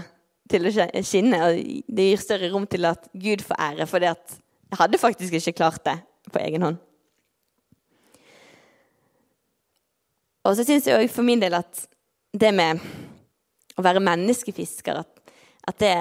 til 0.49 0.69
å 0.69 0.73
skinne. 1.05 1.41
Og 1.45 1.59
det 1.87 2.11
gir 2.11 2.23
større 2.23 2.51
rom 2.53 2.67
til 2.71 2.89
at 2.89 3.09
Gud 3.13 3.45
får 3.45 3.61
ære, 3.69 3.89
for 3.91 4.05
jeg 4.05 4.17
hadde 4.79 5.01
faktisk 5.01 5.39
ikke 5.39 5.59
klart 5.61 5.85
det 5.87 5.99
på 6.33 6.41
egen 6.43 6.65
hånd. 6.67 6.81
Og 10.49 10.57
så 10.57 10.65
syns 10.65 10.87
jeg 10.89 10.97
òg 10.97 11.11
for 11.13 11.27
min 11.27 11.41
del 11.43 11.59
at 11.59 11.85
det 12.33 12.51
med 12.57 12.81
å 13.79 13.85
være 13.85 14.03
menneskefisker 14.03 15.03
At, 15.03 15.35
at 15.69 15.83
det, 15.83 15.93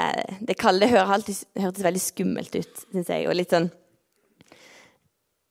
det 0.47 0.55
kalde 0.59 0.87
hørtes 0.87 1.83
veldig 1.83 2.01
skummelt 2.01 2.55
ut, 2.55 2.85
syns 2.93 3.11
jeg. 3.11 3.27
Og 3.27 3.35
litt 3.35 3.51
sånn 3.51 3.67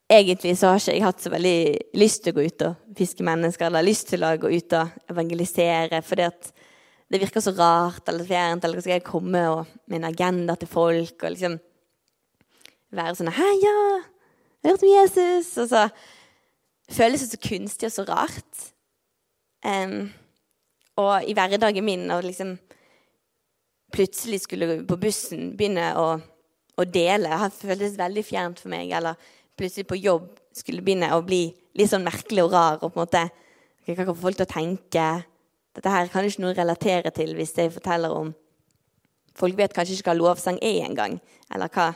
Egentlig 0.06 0.54
så 0.58 0.70
har 0.70 0.78
ikke 0.78 0.92
jeg 0.94 1.02
hatt 1.02 1.22
så 1.22 1.30
veldig 1.32 1.58
lyst 1.98 2.22
til 2.22 2.30
å 2.30 2.36
gå 2.36 2.44
ut 2.46 2.64
og 2.68 2.98
fiske 2.98 3.24
mennesker, 3.26 3.66
eller 3.66 3.86
lyst 3.86 4.06
til 4.12 4.22
å 4.22 4.36
gå 4.38 4.52
ut 4.54 4.76
og 4.78 5.10
evangelisere, 5.10 5.98
fordi 6.06 6.28
at 6.28 6.52
det 7.10 7.20
virker 7.22 7.42
så 7.42 7.52
rart 7.54 8.08
eller 8.10 8.26
fjernt. 8.26 8.64
Eller 8.64 8.82
skal 8.82 8.96
jeg 8.96 9.06
komme 9.06 9.42
og, 9.50 9.72
med 9.86 10.00
en 10.00 10.10
agenda 10.10 10.56
til 10.58 10.70
folk 10.70 11.22
og 11.22 11.34
liksom 11.34 11.58
være 12.96 13.16
sånn 13.18 13.34
Hei, 13.34 13.54
ja, 13.62 13.74
jeg 14.62 14.70
har 14.70 14.76
hørt 14.76 14.86
om 14.86 14.92
Jesus. 14.92 15.50
Og 15.62 15.70
så 15.70 15.82
føles 16.96 17.24
det 17.24 17.32
så 17.32 17.42
kunstig 17.42 17.90
og 17.90 17.96
så 17.96 18.06
rart. 18.06 18.62
Um, 19.66 20.12
og 21.02 21.26
i 21.26 21.34
hverdagen 21.36 21.84
min 21.84 22.06
å 22.14 22.22
liksom 22.24 22.54
plutselig 23.94 24.42
skulle 24.44 24.80
på 24.86 24.98
bussen 25.00 25.52
begynne 25.58 25.92
å, 25.98 26.06
å 26.76 26.84
dele 26.86 27.38
har 27.38 27.54
føltes 27.54 27.98
veldig 27.98 28.24
fjernt 28.26 28.62
for 28.62 28.72
meg. 28.72 28.90
Eller 28.94 29.18
plutselig 29.56 29.86
på 29.88 29.98
jobb 29.98 30.28
skulle 30.56 30.84
begynne 30.84 31.12
å 31.16 31.24
bli 31.24 31.48
litt 31.76 31.90
sånn 31.90 32.06
merkelig 32.06 32.44
og 32.44 32.52
rar. 32.52 32.78
og 32.80 32.92
på 32.92 33.00
en 33.00 33.04
måte, 33.06 33.30
Hva 33.86 33.94
kan 33.94 34.06
få 34.06 34.20
folk 34.20 34.36
til 34.36 34.46
å 34.46 34.54
tenke? 34.54 35.06
Dette 35.76 35.92
her 35.92 36.08
kan 36.08 36.24
ikke 36.24 36.42
noen 36.42 36.56
relatere 36.56 37.10
til 37.10 37.34
hvis 37.36 37.56
jeg 37.56 37.72
forteller 37.72 38.10
om 38.10 38.34
Folk 39.36 39.56
vet 39.58 39.74
kanskje 39.76 39.98
ikke 39.98 40.14
hva 40.14 40.16
lovsang 40.16 40.56
er 40.64 40.86
engang. 40.86 41.18
Eller 41.52 41.68
hva 41.68 41.90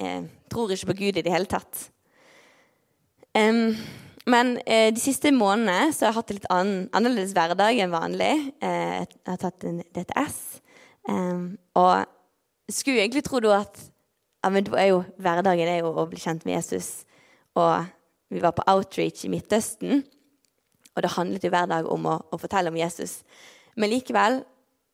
eh, 0.00 0.24
Tror 0.48 0.72
ikke 0.72 0.94
på 0.94 0.96
Gud 1.02 1.18
i 1.18 1.24
det 1.26 1.32
hele 1.32 1.44
tatt. 1.44 1.90
Um, 3.36 3.74
men 4.30 4.54
eh, 4.64 4.88
de 4.94 5.00
siste 5.02 5.28
månedene 5.34 5.92
så 5.92 6.06
har 6.06 6.12
jeg 6.12 6.16
hatt 6.16 6.30
en 6.30 6.38
litt 6.38 6.50
annen, 6.54 6.78
annerledes 6.96 7.34
hverdag 7.36 7.82
enn 7.84 7.92
vanlig. 7.92 8.32
Eh, 8.64 9.02
jeg 9.04 9.28
har 9.28 9.40
tatt 9.42 9.66
en 9.68 9.82
DTS. 9.92 10.38
Um, 11.10 11.58
og 11.76 12.06
skulle 12.72 13.02
egentlig 13.04 13.26
tro 13.26 13.42
at 13.52 13.82
ja, 14.44 14.50
men 14.52 14.66
er 14.76 14.90
jo, 14.90 15.02
hverdagen 15.16 15.68
er 15.72 15.78
jo 15.80 15.94
å 15.96 16.04
bli 16.10 16.20
kjent 16.20 16.44
med 16.44 16.58
Jesus. 16.58 17.06
og 17.54 17.86
vi 18.28 18.40
var 18.42 18.52
på 18.52 18.64
outreach 18.66 19.24
i 19.24 19.30
Midtøsten. 19.30 20.02
Og 20.94 21.02
det 21.02 21.12
handlet 21.14 21.44
jo 21.44 21.50
hver 21.54 21.68
dag 21.70 21.86
om 21.90 22.06
å, 22.10 22.18
å 22.34 22.38
fortelle 22.38 22.70
om 22.72 22.76
Jesus. 22.76 23.22
Men 23.78 23.92
likevel 23.92 24.42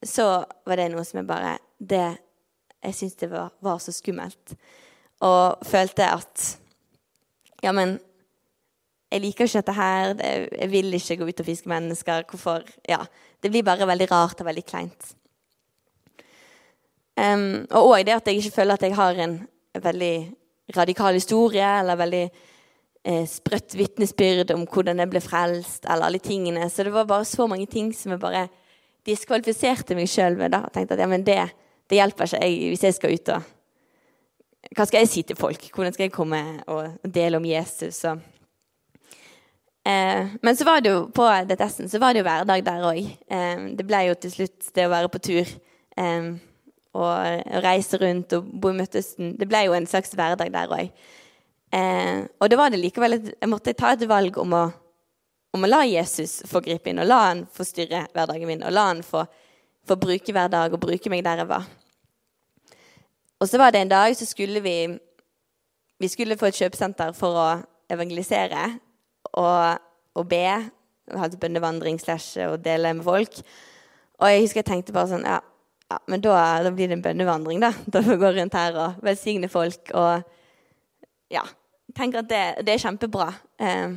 så 0.06 0.44
var 0.68 0.80
det 0.80 0.90
noe 0.92 1.04
som 1.08 1.20
jeg 1.20 1.28
bare 1.28 1.56
det, 1.78 2.18
Jeg 2.80 2.94
syntes 2.94 3.16
det 3.20 3.30
var, 3.30 3.50
var, 3.60 3.78
så 3.78 3.92
skummelt. 3.92 4.54
Og 5.20 5.66
følte 5.66 6.06
at 6.08 6.56
Ja, 7.62 7.72
men 7.72 7.98
jeg 9.10 9.20
liker 9.20 9.44
ikke 9.44 9.60
dette 9.60 9.76
her. 9.76 10.14
Jeg 10.22 10.70
vil 10.70 10.94
ikke 10.94 11.16
gå 11.16 11.28
ut 11.28 11.40
og 11.40 11.46
fiske 11.46 11.68
mennesker. 11.68 12.24
Hvorfor? 12.30 12.64
Ja, 12.88 13.04
Det 13.42 13.50
blir 13.50 13.64
bare 13.64 13.88
veldig 13.88 14.10
rart 14.10 14.40
og 14.40 14.46
veldig 14.46 14.64
kleint. 14.64 15.16
Um, 17.20 17.66
og 17.68 17.90
òg 17.90 18.06
det 18.09 18.14
at 18.16 18.28
jeg 18.30 18.40
ikke 18.40 18.54
føler 18.61 18.78
at 18.78 18.85
jeg 18.87 18.96
har 18.96 19.18
en 19.20 19.35
veldig 19.76 20.14
radikal 20.76 21.12
historie 21.14 21.66
eller 21.80 21.98
veldig 21.98 22.22
eh, 23.04 23.26
sprøtt 23.28 23.74
vitnesbyrd 23.78 24.52
om 24.54 24.66
hvordan 24.70 25.02
jeg 25.02 25.11
ble 25.12 25.22
frelst, 25.24 25.87
eller 25.87 26.09
alle 26.09 26.20
tingene. 26.22 26.68
Så 26.70 26.87
det 26.87 26.94
var 26.94 27.09
bare 27.09 27.28
så 27.28 27.46
mange 27.50 27.66
ting 27.70 27.92
som 27.96 28.14
jeg 28.14 28.22
bare 28.22 28.46
diskvalifiserte 29.06 29.96
meg 29.98 30.11
sjøl 30.11 30.37
med. 30.38 30.54
og 30.54 30.72
tenkte 30.72 30.96
at 30.96 31.02
ja, 31.04 31.09
men 31.11 31.24
det, 31.26 31.38
det 31.90 32.00
hjelper 32.00 32.28
ikke 32.28 32.44
jeg, 32.44 32.68
hvis 32.72 32.85
jeg 32.85 32.98
skal 32.98 33.16
ut 33.16 33.35
og 33.37 33.56
Hva 34.76 34.85
skal 34.85 35.00
jeg 35.00 35.09
si 35.09 35.22
til 35.24 35.38
folk? 35.40 35.62
Hvordan 35.72 35.94
skal 35.94 36.04
jeg 36.04 36.12
komme 36.12 36.38
og 36.68 37.06
dele 37.09 37.38
om 37.40 37.46
Jesus? 37.48 38.02
Og, 38.04 38.18
eh, 39.88 40.28
men 40.44 40.56
så 40.56 40.66
var 40.68 40.85
det 40.85 40.92
jo 40.92 41.06
på 41.16 41.24
DTS-en 41.48 41.88
så 41.88 41.98
var 41.98 42.12
det 42.12 42.20
jo 42.20 42.26
hverdag 42.26 42.66
der 42.66 42.85
òg. 42.85 43.00
Eh, 43.09 43.62
det 43.78 43.87
ble 43.88 44.02
jo 44.11 44.18
til 44.20 44.35
slutt 44.35 44.68
det 44.76 44.85
å 44.85 44.92
være 44.92 45.09
på 45.09 45.22
tur. 45.24 45.48
Eh, 45.96 46.28
og 46.98 47.62
reise 47.64 47.98
rundt 48.00 48.33
og 48.35 48.46
bo 48.50 48.72
i 48.72 48.79
Midtøsten. 48.81 49.35
Det 49.38 49.46
ble 49.48 49.64
jo 49.66 49.74
en 49.76 49.87
slags 49.87 50.14
hverdag 50.16 50.50
der 50.55 50.72
òg. 50.74 50.90
Eh, 51.70 52.24
og 52.40 52.50
det 52.50 52.59
var 52.59 52.72
det 52.72 52.81
likevel 52.83 53.14
et, 53.14 53.29
jeg 53.37 53.50
måtte 53.50 53.76
ta 53.79 53.92
et 53.94 54.09
valg 54.11 54.38
om 54.42 54.57
å, 54.59 54.64
om 55.55 55.66
å 55.66 55.70
la 55.70 55.85
Jesus 55.87 56.40
få 56.50 56.62
gripe 56.64 56.90
inn, 56.90 56.98
og 56.98 57.07
la 57.07 57.20
han 57.29 57.44
få 57.55 57.66
styre 57.66 58.09
hverdagen 58.14 58.50
min, 58.50 58.64
og 58.66 58.74
la 58.74 58.88
han 58.88 59.05
få, 59.07 59.22
få 59.87 59.98
bruke 60.00 60.35
hver 60.35 60.50
dag 60.50 60.74
og 60.74 60.83
bruke 60.83 61.12
meg 61.12 61.22
der 61.26 61.44
jeg 61.44 61.50
var. 61.53 61.68
Og 63.40 63.48
så 63.48 63.61
var 63.61 63.72
det 63.72 63.85
en 63.85 63.94
dag 63.94 64.16
så 64.16 64.26
skulle 64.29 64.61
vi 64.61 64.98
Vi 66.00 66.09
skulle 66.09 66.37
få 66.40 66.46
et 66.48 66.57
kjøpesenter 66.57 67.12
for 67.12 67.37
å 67.37 67.48
evangelisere 67.92 68.62
og, 69.37 69.81
og 70.16 70.29
be. 70.31 70.46
Ha 71.12 71.26
et 71.26 71.37
bønnevandring 71.37 71.98
slash 72.00 72.40
og 72.46 72.62
dele 72.64 72.94
med 72.96 73.05
folk. 73.05 73.42
Og 74.16 74.31
jeg 74.31 74.46
husker 74.46 74.62
jeg 74.62 74.68
tenkte 74.70 74.94
bare 74.96 75.11
sånn 75.11 75.26
ja, 75.29 75.42
ja, 75.90 75.98
men 76.07 76.20
da, 76.22 76.62
da, 76.62 76.70
blir 76.70 76.88
det 76.88 76.98
en 76.98 77.03
bønnevandring, 77.03 77.61
da. 77.61 77.72
Da 77.87 78.03
får 78.03 78.14
vi 78.14 78.22
gå 78.22 78.33
rundt 78.37 78.55
her 78.55 78.76
og 78.79 79.00
velsigne 79.03 79.48
folk. 79.50 79.90
Og 79.98 80.22
ja, 81.35 81.42
tenker 81.96 82.22
at 82.22 82.31
det, 82.31 82.42
det 82.66 82.76
er 82.76 82.85
kjempebra. 82.85 83.26
Eh, 83.59 83.96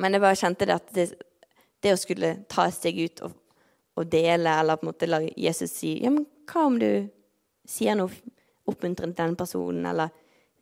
men 0.00 0.16
jeg 0.16 0.24
bare 0.24 0.40
kjente 0.42 0.68
det 0.68 0.76
at 0.76 0.92
det, 0.96 1.06
det, 1.80 1.94
å 1.94 2.00
skulle 2.00 2.34
ta 2.52 2.68
et 2.68 2.76
steg 2.76 3.00
ut 3.00 3.24
og, 3.24 3.38
og, 3.96 4.04
dele, 4.12 4.58
eller 4.60 4.76
på 4.76 4.86
en 4.86 4.92
måte 4.92 5.08
la 5.08 5.22
Jesus 5.24 5.72
si 5.80 5.96
Ja, 6.04 6.12
men 6.12 6.28
hva 6.50 6.66
om 6.68 6.76
du 6.80 6.90
sier 7.68 7.96
noe 7.96 8.12
oppmuntrende 8.68 9.16
til 9.16 9.30
den 9.30 9.40
personen, 9.40 9.86
eller 9.88 10.12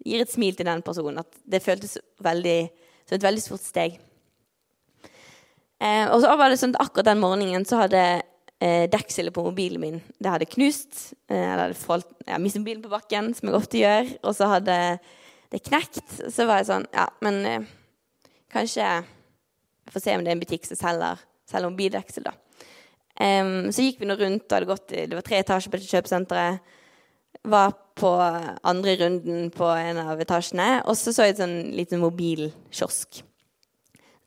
gir 0.06 0.22
et 0.22 0.30
smil 0.30 0.54
til 0.54 0.70
den 0.70 0.86
personen? 0.86 1.22
At 1.26 1.42
det 1.50 1.64
føltes 1.66 1.98
veldig, 2.22 2.58
som 3.08 3.18
et 3.18 3.26
veldig 3.26 3.42
stort 3.42 3.66
steg. 3.66 3.98
Eh, 5.82 6.06
og 6.06 6.22
så 6.22 6.30
var 6.38 6.50
det 6.50 6.62
sånn 6.62 6.78
at 6.78 6.86
akkurat 6.86 7.10
den 7.10 7.22
morgenen 7.26 7.66
så 7.66 7.82
hadde 7.82 8.04
eh, 8.60 8.86
dekselet 8.90 9.34
på 9.34 9.44
mobilen 9.46 9.82
min 9.82 10.00
det 10.18 10.32
hadde 10.32 10.50
knust. 10.50 11.12
Eh, 11.30 11.36
eller 11.36 11.68
hadde 11.68 11.78
falt, 11.78 12.10
jeg 12.26 12.42
mistet 12.42 12.64
mobilen 12.64 12.84
på 12.84 12.92
bakken, 12.92 13.32
som 13.34 13.50
jeg 13.50 13.58
ofte 13.58 13.82
gjør. 13.82 14.12
Og 14.22 14.36
så 14.36 14.50
hadde 14.54 14.76
det 15.52 15.62
knekt. 15.66 16.04
Så 16.28 16.48
var 16.48 16.62
jeg 16.62 16.70
sånn 16.72 16.88
Ja, 16.94 17.08
men 17.24 17.40
eh, 17.46 17.70
kanskje 18.52 18.82
jeg 18.84 19.94
får 19.94 20.04
se 20.04 20.16
om 20.16 20.24
det 20.24 20.32
er 20.32 20.36
en 20.36 20.44
butikk 20.44 20.68
som 20.68 20.80
selger, 20.80 21.24
selger 21.48 21.72
mobildeksel, 21.72 22.28
da. 22.28 22.36
Um, 23.18 23.72
så 23.74 23.82
gikk 23.82 23.96
vi 23.98 24.06
nå 24.06 24.14
rundt, 24.14 24.44
og 24.46 24.54
hadde 24.54 24.68
gått, 24.68 24.92
det 24.92 25.16
var 25.16 25.24
tre 25.26 25.40
etasjer 25.42 25.72
på 25.72 25.80
kjøpesenteret. 25.82 26.74
Var 27.50 27.72
på 27.98 28.10
andre 28.68 28.94
runden 29.00 29.48
på 29.54 29.66
en 29.74 29.98
av 30.04 30.20
etasjene, 30.22 30.68
og 30.86 30.94
så 30.98 31.10
så 31.14 31.26
jeg 31.26 31.34
en 31.34 31.40
sånn 31.40 31.56
liten 31.74 32.02
mobilkiosk. 32.02 33.24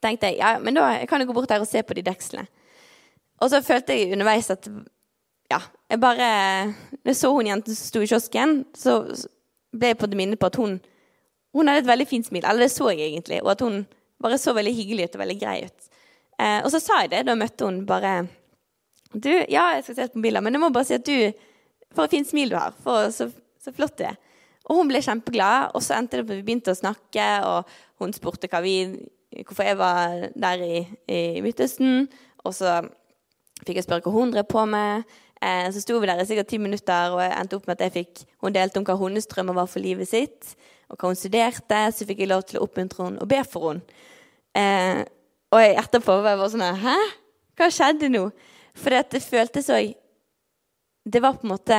tenkte 0.02 0.32
jeg 0.32 0.42
ja, 0.42 0.58
men 0.60 0.76
da 0.76 0.90
kan 1.08 1.22
jeg 1.22 1.30
gå 1.30 1.36
bort 1.38 1.50
der 1.50 1.64
og 1.64 1.70
se 1.70 1.84
på 1.86 1.96
de 1.96 2.04
dekslene. 2.04 2.50
Og 3.42 3.50
så 3.50 3.62
følte 3.66 3.98
jeg 3.98 4.14
underveis 4.14 4.52
at 4.54 4.68
ja, 5.52 5.60
jeg 5.90 6.00
bare 6.00 6.28
Når 7.02 7.10
jeg 7.10 7.18
så 7.20 7.32
hun 7.34 7.48
jenten 7.50 7.76
som 7.76 7.88
sto 7.90 8.02
i 8.02 8.08
kiosken, 8.08 8.62
så 8.78 9.02
ble 9.76 9.92
jeg 9.92 10.00
på 10.00 10.08
det 10.08 10.20
minnet 10.20 10.40
på 10.40 10.52
at 10.52 10.60
hun 10.62 10.80
hun 11.52 11.68
hadde 11.68 11.84
et 11.84 11.90
veldig 11.90 12.08
fint 12.08 12.28
smil. 12.28 12.46
Eller 12.48 12.66
det 12.66 12.72
så 12.72 12.92
jeg 12.94 13.10
egentlig. 13.10 13.42
Og 13.44 13.52
at 13.52 13.64
hun 13.66 13.82
bare 14.24 14.38
så 14.40 14.54
veldig 14.56 14.74
hyggelig 14.76 15.10
ut 15.10 15.18
og 15.18 15.24
veldig 15.24 15.40
grei 15.42 15.58
ut. 15.68 15.90
Eh, 16.40 16.60
og 16.64 16.72
så 16.72 16.80
sa 16.80 17.02
jeg 17.04 17.12
det. 17.14 17.26
Da 17.28 17.36
møtte 17.38 17.68
hun 17.68 17.84
bare 17.88 18.28
Du, 19.12 19.28
ja, 19.30 19.74
jeg 19.76 19.84
skal 19.84 19.96
se 19.96 20.08
på 20.14 20.22
mobiler, 20.22 20.40
men 20.40 20.56
jeg 20.56 20.62
må 20.64 20.70
bare 20.72 20.88
si 20.88 20.96
at 20.96 21.04
du 21.04 21.34
For 21.92 22.06
et 22.06 22.14
fint 22.16 22.30
smil 22.30 22.54
du 22.54 22.56
har. 22.56 22.76
For 22.84 23.12
så, 23.12 23.28
så 23.60 23.74
flott 23.76 23.98
du 24.00 24.06
er. 24.08 24.16
Og 24.70 24.78
hun 24.80 24.88
ble 24.88 25.02
kjempeglad. 25.04 25.76
Og 25.76 25.84
så 25.84 25.98
endte 25.98 26.22
det 26.22 26.28
på 26.28 26.32
at 26.32 26.40
vi 26.40 26.46
begynte 26.48 26.72
å 26.72 26.80
snakke, 26.80 27.28
og 27.44 27.68
hun 28.00 28.16
spurte 28.16 28.48
hva 28.48 28.62
vi, 28.64 28.78
hvorfor 29.44 29.68
jeg 29.68 29.78
var 29.82 30.30
der 30.32 30.64
i, 30.64 30.86
i 31.12 31.42
Midtøsten. 31.44 32.08
Og 32.46 32.56
så 32.56 32.80
fikk 33.66 33.80
jeg 33.80 33.88
spørre 33.88 34.06
hva 34.06 34.14
hun 34.16 34.34
drev 34.34 34.48
på 34.50 34.66
med. 34.70 35.08
Eh, 35.42 35.68
så 35.74 35.82
sto 35.82 35.98
vi 36.02 36.10
der 36.10 36.22
i 36.22 36.28
sikkert 36.30 36.52
ti 36.52 36.60
minutter, 36.62 37.16
og 37.16 37.24
jeg 37.24 37.34
endte 37.38 37.58
opp 37.58 37.70
med 37.70 37.80
at 37.80 37.88
jeg 37.88 37.96
fikk, 37.96 38.26
hun 38.44 38.54
delte 38.56 38.82
om 38.82 38.86
hva 38.86 38.98
hennes 39.00 39.30
drømmer 39.30 39.58
var 39.58 39.70
for 39.72 39.84
livet 39.84 40.10
sitt, 40.10 40.54
og 40.92 41.00
hva 41.00 41.12
hun 41.12 41.18
studerte. 41.18 41.82
Så 41.96 42.08
fikk 42.10 42.24
jeg 42.24 42.32
lov 42.32 42.46
til 42.50 42.60
å 42.60 42.68
oppmuntre 42.68 43.08
henne 43.08 43.24
og 43.24 43.32
be 43.32 43.42
for 43.48 43.72
henne. 43.72 44.04
Eh, 44.58 45.02
og 45.52 45.64
etterpå 45.64 46.16
var 46.24 46.34
jeg 46.34 46.40
bare 46.42 46.52
sånn 46.52 46.82
Hæ? 46.84 46.96
Hva 47.60 47.68
skjedde 47.72 48.10
nå? 48.12 48.26
For 48.76 48.96
det 49.12 49.20
føltes 49.24 49.70
òg 49.72 49.94
Det 51.08 51.22
var 51.24 51.38
på 51.40 51.48
en 51.48 51.54
måte 51.54 51.78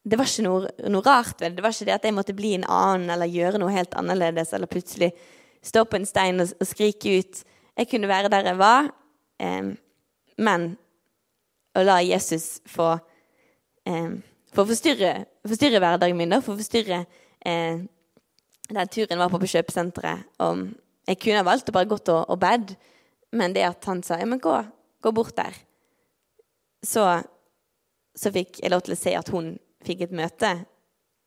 det 0.00 0.16
var 0.16 0.28
ikke 0.28 0.46
noe, 0.46 0.68
noe, 0.88 1.04
rart 1.04 1.42
ved 1.42 1.50
det. 1.50 1.58
Det 1.58 1.64
var 1.64 1.74
ikke 1.74 1.86
det 1.90 1.94
at 1.98 2.06
jeg 2.08 2.14
måtte 2.16 2.34
bli 2.36 2.54
en 2.56 2.64
annen 2.72 3.12
eller 3.12 3.28
gjøre 3.28 3.58
noe 3.60 3.74
helt 3.74 3.92
annerledes 4.00 4.54
eller 4.56 4.70
plutselig 4.70 5.10
stå 5.60 5.84
på 5.84 5.98
en 5.98 6.08
stein 6.08 6.40
og, 6.40 6.54
og 6.56 6.68
skrike 6.68 7.18
ut. 7.20 7.42
Jeg 7.76 7.90
kunne 7.90 8.08
være 8.08 8.30
der 8.32 8.48
jeg 8.48 8.58
var. 8.58 8.88
Eh, 9.44 9.74
men 10.40 10.74
å 11.76 11.84
la 11.84 12.00
Jesus 12.02 12.58
få, 12.68 12.92
eh, 13.86 14.12
få 14.52 14.66
forstyrre, 14.66 15.12
forstyrre, 15.46 15.80
hverdagen 15.82 16.18
min, 16.18 16.32
da, 16.32 16.40
få 16.44 16.56
forstyrre 16.58 17.04
eh, 17.46 17.82
den 18.70 18.88
turen 18.88 19.18
var 19.18 19.30
på 19.30 19.40
på 19.42 19.50
kjøpesenteret. 19.50 20.26
Og 20.46 20.70
jeg 21.08 21.18
kunne 21.22 21.46
valgt 21.46 21.70
å 21.70 21.74
bare 21.74 21.90
gått 21.90 22.10
og, 22.12 22.24
og 22.30 22.38
bedt, 22.40 22.76
men 23.34 23.54
det 23.54 23.66
at 23.66 23.84
han 23.86 24.02
sa 24.02 24.18
ja, 24.18 24.26
men 24.26 24.42
gå, 24.42 24.54
gå 25.02 25.12
bort 25.14 25.36
der, 25.38 25.54
så, 26.82 27.20
så 28.16 28.32
fikk 28.34 28.62
jeg 28.62 28.72
lov 28.72 28.82
til 28.86 28.96
å 28.96 28.98
se 28.98 29.14
at 29.18 29.28
hun 29.34 29.52
fikk 29.86 30.06
et 30.06 30.14
møte, 30.16 30.54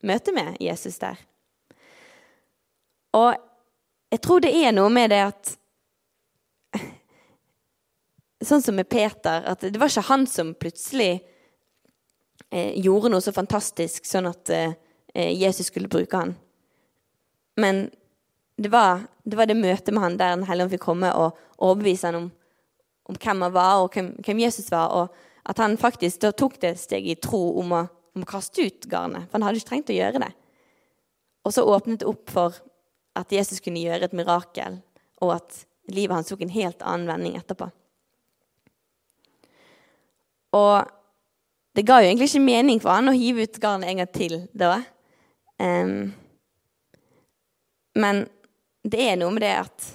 møte 0.04 0.34
med 0.36 0.58
Jesus 0.62 0.98
der. 1.00 1.20
Og 3.14 3.34
jeg 4.12 4.22
tror 4.22 4.42
det 4.42 4.52
er 4.58 4.74
noe 4.74 4.90
med 4.92 5.12
det 5.14 5.22
at 5.30 5.54
sånn 8.48 8.62
som 8.64 8.76
med 8.78 8.88
Peter, 8.90 9.44
at 9.46 9.64
det 9.64 9.78
var 9.80 9.90
ikke 9.90 10.08
han 10.08 10.26
som 10.30 10.54
plutselig 10.58 11.12
eh, 12.50 12.72
gjorde 12.82 13.12
noe 13.12 13.24
så 13.24 13.34
fantastisk 13.34 14.06
sånn 14.08 14.28
at 14.30 14.52
eh, 14.54 14.74
Jesus 15.14 15.70
skulle 15.70 15.90
bruke 15.90 16.18
han. 16.18 16.34
Men 17.60 17.86
det 18.56 18.70
var, 18.72 19.04
det 19.24 19.38
var, 19.38 19.46
det 19.46 19.58
møtet 19.58 19.94
med 19.94 20.02
han 20.02 20.16
der 20.18 20.36
Den 20.36 20.46
hellige 20.46 20.66
ånd 20.66 20.74
fikk 20.74 20.86
komme 20.86 21.10
og 21.18 21.38
overbevise 21.58 22.10
han 22.10 22.18
om, 22.18 22.30
om, 23.10 23.18
hvem 23.18 23.46
han 23.46 23.54
var, 23.54 23.82
og 23.82 23.94
hvem, 23.94 24.12
hvem, 24.22 24.42
Jesus 24.46 24.70
var. 24.74 24.94
Og 24.94 25.50
at 25.50 25.60
han 25.62 25.78
faktisk 25.78 26.22
da 26.24 26.32
tok 26.32 26.58
det 26.62 26.76
steget 26.80 27.18
i 27.18 27.20
tro 27.20 27.42
om 27.60 27.74
å, 27.74 27.84
om 28.14 28.24
å 28.24 28.30
kaste 28.30 28.66
ut 28.66 28.88
garnet. 28.90 29.28
For 29.28 29.38
han 29.38 29.48
hadde 29.48 29.62
ikke 29.62 29.72
trengt 29.72 29.92
å 29.92 29.98
gjøre 29.98 30.22
det. 30.22 30.32
Og 31.44 31.54
så 31.54 31.66
åpnet 31.68 32.00
det 32.00 32.08
opp 32.08 32.30
for 32.32 32.56
at 33.14 33.32
Jesus 33.32 33.60
kunne 33.62 33.82
gjøre 33.82 34.08
et 34.08 34.16
mirakel, 34.16 34.80
og 35.22 35.36
at 35.36 35.64
livet 35.92 36.16
hans 36.16 36.30
tok 36.30 36.42
en 36.42 36.54
helt 36.54 36.82
annen 36.82 37.10
vending 37.10 37.36
etterpå. 37.38 37.68
Og 40.54 40.90
det 41.74 41.86
ga 41.86 41.98
jo 42.00 42.08
egentlig 42.08 42.30
ikke 42.30 42.44
mening 42.44 42.82
for 42.82 42.94
han 42.94 43.10
å 43.10 43.16
hive 43.16 43.46
ut 43.46 43.60
garnet 43.62 43.90
en 43.90 44.02
gang 44.02 44.12
til 44.14 44.36
da. 44.54 44.76
Um, 45.58 46.12
men 47.98 48.24
det 48.84 49.00
er 49.02 49.18
noe 49.18 49.34
med 49.34 49.42
det 49.42 49.54
at 49.64 49.88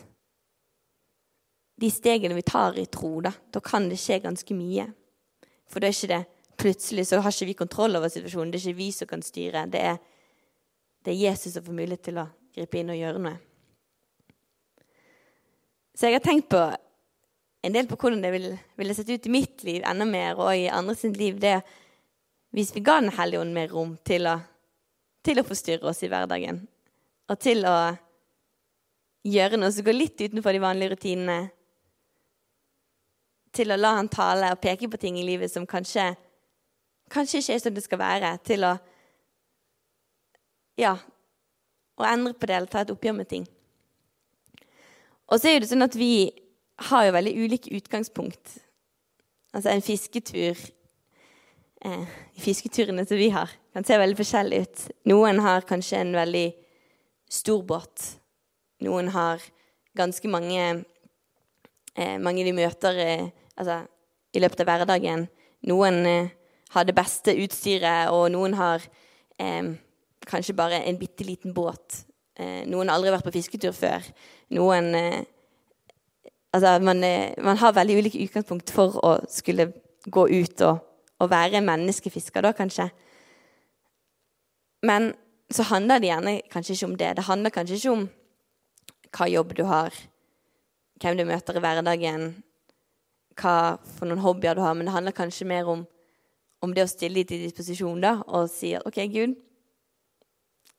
de 1.79 1.91
stegene 1.91 2.35
vi 2.35 2.43
tar 2.43 2.75
i 2.79 2.87
tro, 2.91 3.19
da, 3.23 3.31
da 3.53 3.61
kan 3.63 3.87
det 3.87 3.99
skje 4.01 4.19
ganske 4.25 4.55
mye. 4.55 4.89
For 5.71 5.79
da 5.79 5.87
er 5.87 5.95
ikke 5.95 6.11
det 6.11 6.23
plutselig 6.59 7.05
så 7.07 7.21
har 7.23 7.31
ikke 7.31 7.47
vi 7.47 7.55
kontroll 7.61 7.95
over 7.95 8.11
situasjonen. 8.11 8.51
Det 8.51 8.59
er 8.59 8.67
ikke 8.67 8.81
vi 8.81 8.89
som 8.91 9.07
kan 9.07 9.23
styre. 9.23 9.63
Det 9.71 9.83
er, 9.93 10.01
det 11.05 11.13
er 11.13 11.21
Jesus 11.29 11.55
som 11.55 11.63
får 11.63 11.77
mulighet 11.77 12.03
til 12.09 12.19
å 12.19 12.27
gripe 12.55 12.81
inn 12.81 12.91
og 12.91 12.99
gjøre 12.99 13.23
noe. 13.23 13.37
Så 15.95 16.07
jeg 16.07 16.19
har 16.19 16.23
tenkt 16.23 16.49
på 16.51 16.59
en 17.61 17.75
del 17.75 17.87
på 17.87 17.97
hvordan 17.99 18.21
det 18.23 18.31
ville, 18.31 18.57
ville 18.79 18.95
sett 18.95 19.09
ut 19.09 19.25
i 19.25 19.33
mitt 19.33 19.63
liv 19.67 19.83
enda 19.87 20.07
mer, 20.07 20.39
og 20.39 20.51
i 20.55 20.69
andre 20.71 20.95
sitt 20.95 21.17
liv, 21.19 21.39
det 21.39 21.59
hvis 22.55 22.71
vi 22.73 22.81
ga 22.81 22.95
Den 23.01 23.13
hellige 23.13 23.41
ånd 23.43 23.53
mer 23.53 23.69
rom 23.69 23.97
til 24.05 24.25
å, 24.25 24.39
til 25.21 25.37
å 25.37 25.45
forstyrre 25.45 25.91
oss 25.91 26.01
i 26.01 26.09
hverdagen. 26.09 26.63
Og 27.29 27.37
til 27.37 27.61
å 27.69 27.93
gjøre 29.29 29.59
noe 29.59 29.69
som 29.73 29.85
går 29.85 29.93
litt 29.93 30.23
utenfor 30.23 30.55
de 30.55 30.63
vanlige 30.63 30.95
rutinene. 30.95 31.51
Til 33.53 33.69
å 33.69 33.77
la 33.77 33.93
han 33.99 34.09
tale 34.09 34.49
og 34.53 34.61
peke 34.63 34.89
på 34.89 34.97
ting 34.97 35.19
i 35.19 35.27
livet 35.27 35.53
som 35.53 35.67
kanskje, 35.69 36.07
kanskje 37.13 37.43
ikke 37.43 37.53
er 37.59 37.61
som 37.61 37.77
det 37.77 37.85
skal 37.85 38.01
være. 38.01 38.33
Til 38.49 38.65
å 38.65 38.73
ja, 40.79 40.95
å 41.99 42.05
endre 42.07 42.33
på 42.33 42.47
det 42.49 42.55
eller 42.55 42.71
ta 42.71 42.81
et 42.81 42.93
oppgjør 42.93 43.17
med 43.17 43.29
ting. 43.29 43.45
Og 45.29 45.37
så 45.37 45.51
er 45.51 45.61
det 45.61 45.69
sånn 45.69 45.85
at 45.85 45.97
vi 45.97 46.31
har 46.87 47.05
jo 47.05 47.15
veldig 47.15 47.35
ulike 47.43 47.75
utgangspunkt. 47.75 48.57
Altså 49.53 49.71
en 49.73 49.83
fisketur 49.83 50.57
eh, 51.85 52.05
fisketurene 52.39 53.05
som 53.05 53.17
vi 53.17 53.29
har, 53.33 53.51
kan 53.73 53.85
se 53.85 53.97
veldig 53.99 54.17
forskjellig 54.19 54.61
ut. 54.63 54.85
Noen 55.11 55.41
har 55.43 55.67
kanskje 55.67 56.01
en 56.03 56.13
veldig 56.17 56.47
stor 57.29 57.63
båt. 57.67 58.05
Noen 58.85 59.11
har 59.13 59.43
ganske 59.97 60.31
mange 60.31 60.63
eh, 61.95 62.17
Mange 62.19 62.45
de 62.47 62.53
møter 62.55 62.99
eh, 63.03 63.27
altså, 63.59 63.81
i 64.33 64.39
løpet 64.39 64.63
av 64.63 64.69
hverdagen. 64.69 65.27
Noen 65.67 66.05
eh, 66.07 66.29
har 66.75 66.85
det 66.85 66.95
beste 66.95 67.33
utstyret, 67.43 68.11
og 68.13 68.29
noen 68.31 68.55
har 68.55 68.83
eh, 69.41 69.73
kanskje 70.29 70.55
bare 70.55 70.83
en 70.85 70.99
bitte 70.99 71.25
liten 71.27 71.53
båt. 71.53 72.03
Eh, 72.39 72.63
noen 72.69 72.87
har 72.87 72.99
aldri 72.99 73.11
vært 73.11 73.27
på 73.27 73.35
fisketur 73.35 73.75
før. 73.75 74.05
Noen 74.55 74.93
eh, 74.95 75.19
Altså, 76.53 76.79
man, 76.81 77.03
man, 77.43 77.57
har 77.57 77.75
veldig 77.77 77.97
ulike 77.97 78.23
utgangspunkt 78.25 78.71
for 78.73 78.97
å 79.05 79.11
skulle 79.29 79.69
gå 80.05 80.27
ut 80.27 80.61
og, 80.65 80.79
og 81.19 81.29
være 81.29 81.61
menneskefisker, 81.61 82.41
da 82.41 82.53
kanskje. 82.57 82.89
Men 84.81 85.11
så 85.51 85.65
handler 85.69 85.99
det 85.99 86.09
gjerne 86.09 86.35
kanskje 86.51 86.73
ikke 86.73 86.85
om 86.85 86.97
det. 86.97 87.15
Det 87.17 87.27
handler 87.27 87.53
kanskje 87.53 87.75
ikke 87.75 87.91
om 87.91 88.07
hva 89.17 89.27
jobb 89.29 89.53
du 89.57 89.63
har, 89.65 89.93
hvem 91.01 91.17
du 91.17 91.25
møter 91.25 91.57
i 91.57 91.63
hverdagen, 91.63 92.27
hva 93.39 93.55
for 93.97 94.09
noen 94.09 94.21
hobbyer 94.23 94.57
du 94.57 94.61
har, 94.61 94.75
men 94.77 94.85
det 94.85 94.93
handler 94.93 95.17
kanskje 95.17 95.47
mer 95.49 95.69
om, 95.69 95.85
om 96.61 96.73
det 96.73 96.85
å 96.85 96.91
stille 96.91 97.21
dem 97.21 97.29
til 97.29 97.45
disposisjon 97.45 98.01
da, 98.03 98.19
og 98.27 98.49
si 98.51 98.73
at 98.77 98.85
OK, 98.89 99.01
Gud, 99.13 99.35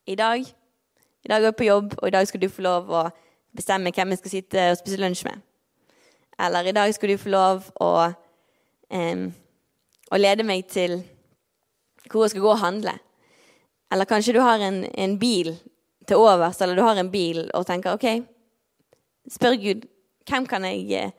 i 0.07 0.17
dag. 0.19 0.47
I 1.21 1.29
dag 1.29 1.43
er 1.43 1.51
jeg 1.51 1.59
på 1.59 1.69
jobb, 1.69 1.95
og 1.99 2.09
i 2.09 2.15
dag 2.15 2.27
skal 2.29 2.43
du 2.43 2.49
få 2.49 2.65
lov 2.65 2.91
å 2.91 3.05
bestemme 3.57 3.93
hvem 3.93 4.15
jeg 4.15 4.23
skal 4.23 4.35
sitte 4.37 4.67
og 4.71 4.79
spise 4.81 5.01
lunsj 5.01 5.27
med. 5.27 5.50
Eller 6.41 6.71
i 6.71 6.75
dag 6.77 6.95
skal 6.95 7.13
du 7.13 7.21
få 7.21 7.33
lov 7.33 7.69
å, 7.81 7.93
um, 8.97 9.25
å 10.11 10.21
lede 10.21 10.47
meg 10.47 10.69
til 10.73 11.01
hvor 12.11 12.25
jeg 12.25 12.35
skal 12.35 12.45
gå 12.45 12.53
og 12.55 12.63
handle. 12.63 12.97
Eller 13.93 14.09
kanskje 14.09 14.35
du 14.37 14.41
har 14.43 14.63
en, 14.63 14.85
en, 14.85 15.17
bil 15.19 15.53
til 16.09 16.19
overs, 16.19 16.61
eller 16.61 16.79
du 16.79 16.83
har 16.87 16.99
en 16.99 17.11
bil 17.11 17.43
og 17.55 17.67
tenker 17.69 17.97
OK, 17.99 18.07
spør 19.31 19.59
Gud 19.61 19.87
hvem 20.31 20.47
kan 20.47 20.65
jeg, 20.69 21.11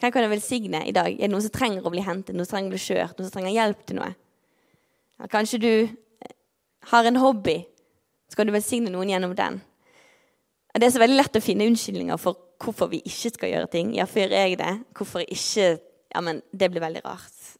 hvem 0.00 0.12
kan 0.12 0.24
jeg 0.24 0.32
velsigne 0.32 0.82
i 0.86 0.94
dag? 0.94 1.12
Er 1.14 1.26
det 1.26 1.32
noen 1.32 1.44
som 1.44 1.54
trenger 1.54 1.86
å 1.86 1.92
bli 1.94 2.02
hentet, 2.02 2.34
noen 2.34 2.46
som 2.46 2.56
trenger 2.56 2.72
å 2.72 2.74
bli 2.74 2.82
kjørt, 2.82 3.14
noen 3.16 3.28
som 3.28 3.36
trenger 3.36 3.54
hjelp 3.54 3.84
til 3.86 4.00
noe? 4.00 4.10
Eller 5.16 5.32
kanskje 5.32 5.62
du 5.62 5.72
har 6.90 7.08
en 7.08 7.22
hobby 7.22 7.60
skal 8.30 8.48
du 8.48 8.54
velsigne 8.54 8.90
noen 8.92 9.10
gjennom 9.14 9.34
den. 9.38 9.60
Det 10.76 10.88
er 10.88 10.92
så 10.92 11.00
veldig 11.00 11.16
lett 11.16 11.38
å 11.38 11.44
finne 11.44 11.68
unnskyldninger 11.70 12.18
for 12.20 12.45
hvorfor 12.62 12.90
vi 12.92 13.02
ikke 13.04 13.32
skal 13.34 13.52
gjøre 13.52 13.70
ting. 13.72 13.92
Ja, 13.96 14.06
for 14.08 14.22
gjør 14.24 14.34
jeg 14.36 14.58
det? 14.62 14.72
Hvorfor 14.96 15.24
ikke 15.26 15.76
Ja, 16.14 16.20
men 16.22 16.38
det 16.52 16.70
blir 16.70 16.80
veldig 16.80 17.02
rart. 17.04 17.56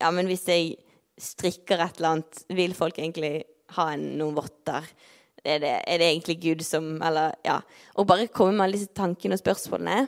Ja, 0.00 0.10
men 0.14 0.28
hvis 0.28 0.44
jeg 0.46 0.76
strikker 1.18 1.80
et 1.80 1.96
eller 1.96 2.08
annet, 2.08 2.42
vil 2.54 2.74
folk 2.76 2.98
egentlig 2.98 3.42
ha 3.74 3.88
noen 3.96 4.36
votter? 4.36 4.84
Er 5.42 5.58
det, 5.58 5.72
er 5.88 5.98
det 5.98 6.06
egentlig 6.10 6.36
Gud 6.42 6.62
som 6.62 7.00
Eller 7.02 7.32
ja. 7.44 7.60
Og 7.96 8.06
bare 8.06 8.28
komme 8.28 8.52
med 8.52 8.66
alle 8.66 8.78
disse 8.78 8.92
tankene 8.94 9.34
og 9.34 9.40
spørsmålene. 9.40 10.06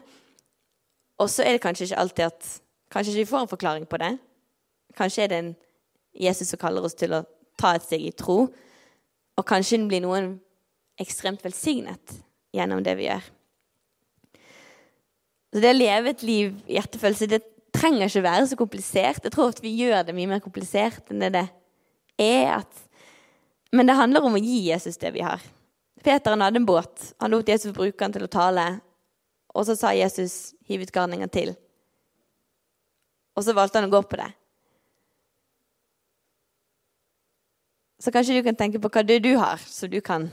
Og 1.18 1.30
så 1.30 1.42
er 1.42 1.56
det 1.56 1.64
kanskje 1.64 1.88
ikke 1.88 1.98
alltid 2.04 2.24
at 2.28 2.50
Kanskje 2.92 3.14
ikke 3.14 3.24
vi 3.24 3.30
får 3.30 3.40
en 3.40 3.48
forklaring 3.48 3.84
på 3.88 3.96
det. 3.96 4.18
Kanskje 4.96 5.22
er 5.24 5.28
det 5.32 5.36
en 5.40 5.54
Jesus 6.12 6.50
som 6.52 6.60
kaller 6.60 6.84
oss 6.84 6.94
til 6.94 7.14
å 7.16 7.22
ta 7.56 7.70
et 7.72 7.86
steg 7.86 8.04
i 8.04 8.12
tro. 8.12 8.50
Og 9.40 9.46
kanskje 9.48 9.80
blir 9.88 10.02
noen 10.04 10.34
ekstremt 11.00 11.40
velsignet 11.44 12.18
gjennom 12.52 12.82
det 12.84 12.98
vi 12.98 13.08
gjør. 13.08 13.30
Så 15.52 15.60
det 15.60 15.72
å 15.74 15.76
leve 15.76 16.12
et 16.12 16.22
liv 16.24 16.54
i 16.66 16.78
hjertefølelse 16.78 17.28
det 17.28 17.42
trenger 17.72 18.08
ikke 18.08 18.24
være 18.24 18.46
så 18.48 18.56
komplisert. 18.56 19.24
Jeg 19.24 19.34
tror 19.34 19.52
at 19.52 19.60
vi 19.64 19.74
gjør 19.82 20.06
det 20.06 20.14
mye 20.16 20.30
mer 20.30 20.44
komplisert 20.44 21.12
enn 21.12 21.24
det 21.24 21.32
det 21.36 21.46
er. 22.20 22.64
Men 23.72 23.88
det 23.88 23.96
handler 23.96 24.24
om 24.24 24.36
å 24.36 24.42
gi 24.42 24.68
Jesus 24.70 25.00
det 25.00 25.12
vi 25.14 25.24
har. 25.24 25.40
Peter 26.02 26.34
han 26.34 26.44
hadde 26.44 26.60
en 26.60 26.68
båt. 26.68 27.12
Han 27.20 27.32
lot 27.32 27.48
Jesus 27.48 27.74
bruke 27.76 28.00
den 28.00 28.16
til 28.16 28.26
å 28.26 28.32
tale. 28.32 28.66
Og 29.52 29.66
så 29.68 29.76
sa 29.76 29.92
Jesus 29.92 30.54
'hiv 30.64 30.82
ut 30.82 30.92
garningen 30.92 31.28
til'. 31.28 31.56
Og 33.36 33.44
så 33.44 33.52
valgte 33.52 33.80
han 33.80 33.88
å 33.88 33.92
gå 33.92 34.02
på 34.02 34.16
det. 34.16 34.32
Så 38.00 38.10
kanskje 38.10 38.34
du 38.34 38.42
kan 38.42 38.56
tenke 38.56 38.80
på 38.82 38.88
hva 38.88 39.02
det 39.06 39.22
du 39.22 39.36
har, 39.38 39.58
som 39.58 39.90
du 39.90 40.00
kan, 40.00 40.30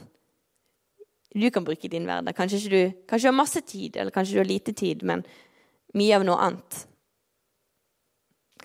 du 1.30 1.50
kan 1.52 1.63
bruke 1.63 1.86
i 1.86 1.92
din 1.92 2.08
hverdag. 2.10 2.36
Kanskje, 2.36 2.70
du, 2.70 2.80
kanskje 3.08 3.28
du 3.28 3.32
har 3.32 3.38
masse 3.38 3.62
tid, 3.62 3.98
eller 3.98 4.12
kanskje 4.12 4.34
du 4.34 4.39
har 4.39 4.50
lite 4.50 4.74
tid, 4.74 5.04
men 5.04 5.24
mye 5.94 6.15
av 6.18 6.26
noe 6.26 6.38
annet. 6.42 6.80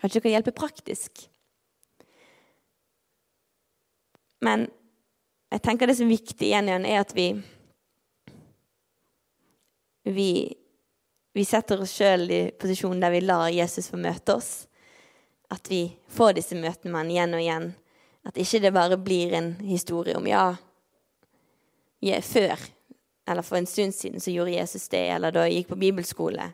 Kanskje 0.00 0.20
du 0.20 0.24
kan 0.24 0.34
hjelpe 0.34 0.56
praktisk. 0.56 1.26
Men 4.44 4.66
jeg 5.52 5.62
tenker 5.64 5.88
det 5.88 5.98
som 5.98 6.08
er 6.08 6.16
viktig 6.16 6.48
igjen, 6.48 6.68
igjen 6.68 6.88
er 6.88 7.02
at 7.04 7.12
vi 7.16 7.28
vi, 10.04 10.52
vi 11.32 11.44
setter 11.48 11.80
oss 11.80 11.94
sjøl 11.96 12.28
i 12.28 12.42
posisjonen 12.60 13.00
der 13.00 13.14
vi 13.14 13.22
lar 13.24 13.48
Jesus 13.48 13.88
få 13.88 13.96
møte 14.00 14.36
oss. 14.36 14.50
At 15.52 15.70
vi 15.70 15.86
får 16.12 16.36
disse 16.36 16.58
møtene 16.58 16.92
med 16.92 17.00
han 17.00 17.12
igjen 17.12 17.36
og 17.36 17.44
igjen 17.44 17.72
at 18.24 18.38
ikke 18.40 18.60
det 18.64 18.72
bare 18.72 18.96
blir 19.00 19.34
en 19.36 19.50
historie 19.64 20.16
om 20.16 20.26
ja, 20.28 20.54
ja, 20.56 20.63
før 22.24 22.60
eller 23.26 23.42
for 23.42 23.56
en 23.56 23.66
stund 23.66 23.94
siden 23.96 24.20
så 24.20 24.30
gjorde 24.30 24.52
Jesus 24.52 24.88
det, 24.92 25.06
eller 25.14 25.32
da 25.32 25.46
jeg 25.46 25.62
gikk 25.62 25.72
på 25.72 25.80
bibelskole 25.80 26.50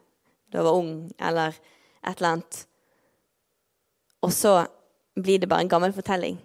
da 0.51 0.59
jeg 0.59 0.67
var 0.67 0.79
ung, 0.79 0.95
eller 1.19 1.55
et 2.03 2.19
eller 2.19 2.29
annet. 2.33 2.57
Og 4.27 4.33
så 4.35 4.55
blir 5.15 5.39
det 5.39 5.49
bare 5.51 5.63
en 5.63 5.71
gammel 5.71 5.93
fortelling. 5.95 6.41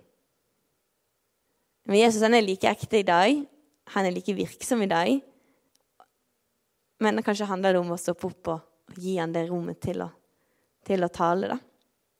Men 1.89 1.99
Jesus 1.99 2.21
han 2.21 2.37
er 2.37 2.45
like 2.45 2.69
ekte 2.69 2.99
i 3.01 3.07
dag. 3.07 3.39
Han 3.95 4.05
er 4.05 4.13
like 4.13 4.33
virksom 4.37 4.83
i 4.85 4.89
dag. 4.89 5.15
Men 7.01 7.17
det 7.17 7.25
kanskje 7.25 7.49
handler 7.49 7.73
det 7.73 7.81
om 7.81 7.91
å 7.95 7.97
stoppe 7.97 8.29
opp 8.29 8.51
og 8.53 9.01
gi 9.01 9.17
han 9.17 9.33
det 9.33 9.47
rommet 9.49 9.81
til 9.81 10.05
å, 10.05 10.09
til 10.85 11.01
å 11.05 11.09
tale, 11.09 11.49
da. 11.55 11.57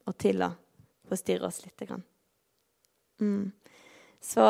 Og 0.09 0.17
til 0.17 0.41
å 0.41 0.49
forstyrre 1.09 1.45
oss 1.45 1.61
litt. 1.67 1.85
Grann. 1.85 2.03
Mm. 3.21 3.53
Så 4.21 4.49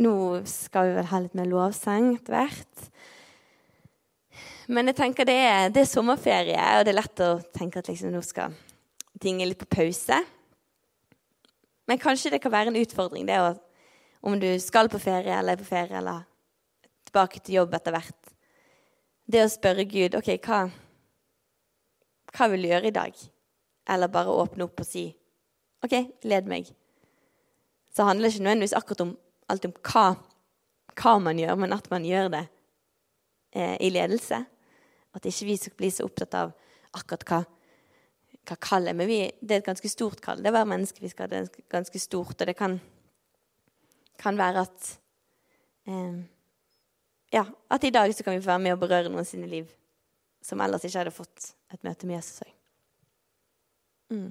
nå 0.00 0.14
skal 0.48 0.88
vi 0.88 0.96
vel 0.98 1.08
ha 1.10 1.20
litt 1.22 1.36
mer 1.38 1.48
lovsang 1.50 2.14
etter 2.16 2.36
hvert. 2.36 2.90
Men 4.70 4.90
jeg 4.90 4.98
tenker 5.00 5.26
det 5.26 5.36
er, 5.36 5.70
det 5.74 5.82
er, 5.82 5.90
sommerferie, 5.90 6.66
og 6.78 6.86
det 6.86 6.92
er 6.92 6.98
lett 7.00 7.22
å 7.26 7.30
tenke 7.54 7.82
at 7.82 7.90
liksom 7.90 8.12
nå 8.14 8.22
skal 8.24 8.54
ting 9.20 9.42
er 9.42 9.50
litt 9.50 9.60
på 9.60 9.68
pause. 9.68 10.20
Men 11.90 12.00
kanskje 12.00 12.32
det 12.32 12.40
kan 12.40 12.54
være 12.54 12.70
en 12.72 12.80
utfordring 12.80 13.26
det 13.28 13.40
å, 13.42 13.52
om 14.24 14.38
du 14.40 14.48
skal 14.62 14.88
på 14.88 15.00
ferie 15.02 15.34
eller 15.36 15.58
er 15.58 15.60
på 15.60 15.68
ferie 15.68 15.98
eller 15.98 16.24
tilbake 17.08 17.42
til 17.42 17.58
jobb 17.60 17.74
etter 17.76 17.96
hvert. 17.96 18.34
Det 19.30 19.44
å 19.44 19.50
spørre 19.50 19.88
Gud 19.90 20.16
OK, 20.18 20.32
hva, 20.46 20.64
hva 22.30 22.50
vil 22.52 22.64
du 22.64 22.70
gjøre 22.70 22.90
i 22.90 22.94
dag? 22.94 23.24
Eller 23.90 24.12
bare 24.12 24.38
åpne 24.44 24.68
opp 24.68 24.80
og 24.80 24.86
si 24.86 25.08
OK, 25.84 25.96
led 26.30 26.48
meg 26.48 26.70
så 27.94 28.06
handler 28.06 28.28
det 28.28 28.34
ikke 28.34 28.44
nødvendigvis 28.44 28.76
akkurat 28.78 29.00
om 29.00 29.16
alt 29.50 29.66
om 29.68 29.74
hva, 29.86 30.06
hva 30.96 31.14
man 31.22 31.40
gjør, 31.40 31.56
men 31.60 31.76
at 31.76 31.88
man 31.92 32.06
gjør 32.06 32.30
det 32.34 32.44
eh, 33.56 33.76
i 33.82 33.90
ledelse. 33.92 34.40
At 35.16 35.26
ikke 35.26 35.48
vi 35.48 35.56
skal 35.58 35.76
bli 35.78 35.90
så 35.94 36.06
opptatt 36.06 36.36
av 36.38 36.52
akkurat 36.96 37.26
hva, 37.28 37.40
hva 38.48 38.56
kallet 38.62 38.96
Men 38.96 39.10
vi, 39.10 39.20
det 39.40 39.56
er 39.56 39.62
et 39.62 39.70
ganske 39.70 39.90
stort 39.90 40.22
kall. 40.24 40.42
Det 40.42 40.50
er 40.50 40.56
hver 40.58 40.70
menneske 40.70 41.02
vi 41.02 41.10
skal 41.12 41.26
ha. 41.28 41.32
det 41.34 41.42
er 41.42 41.70
ganske 41.70 42.02
stort, 42.02 42.36
og 42.38 42.46
det 42.46 42.56
kan, 42.58 42.78
kan 44.20 44.38
være 44.40 44.66
at 44.68 44.92
eh, 45.88 46.20
Ja, 47.30 47.44
at 47.70 47.84
i 47.86 47.92
dag 47.94 48.10
så 48.10 48.24
kan 48.26 48.34
vi 48.34 48.42
få 48.42 48.50
være 48.50 48.62
med 48.64 48.74
og 48.74 48.80
berøre 48.82 49.10
noen 49.12 49.26
sine 49.26 49.46
liv 49.46 49.68
som 50.42 50.60
ellers 50.64 50.82
ikke 50.82 50.98
hadde 50.98 51.14
fått 51.14 51.52
et 51.70 51.82
møte 51.86 52.08
med 52.08 52.16
Jesus 52.18 52.42
òg. 52.42 52.54
Mm. 54.10 54.30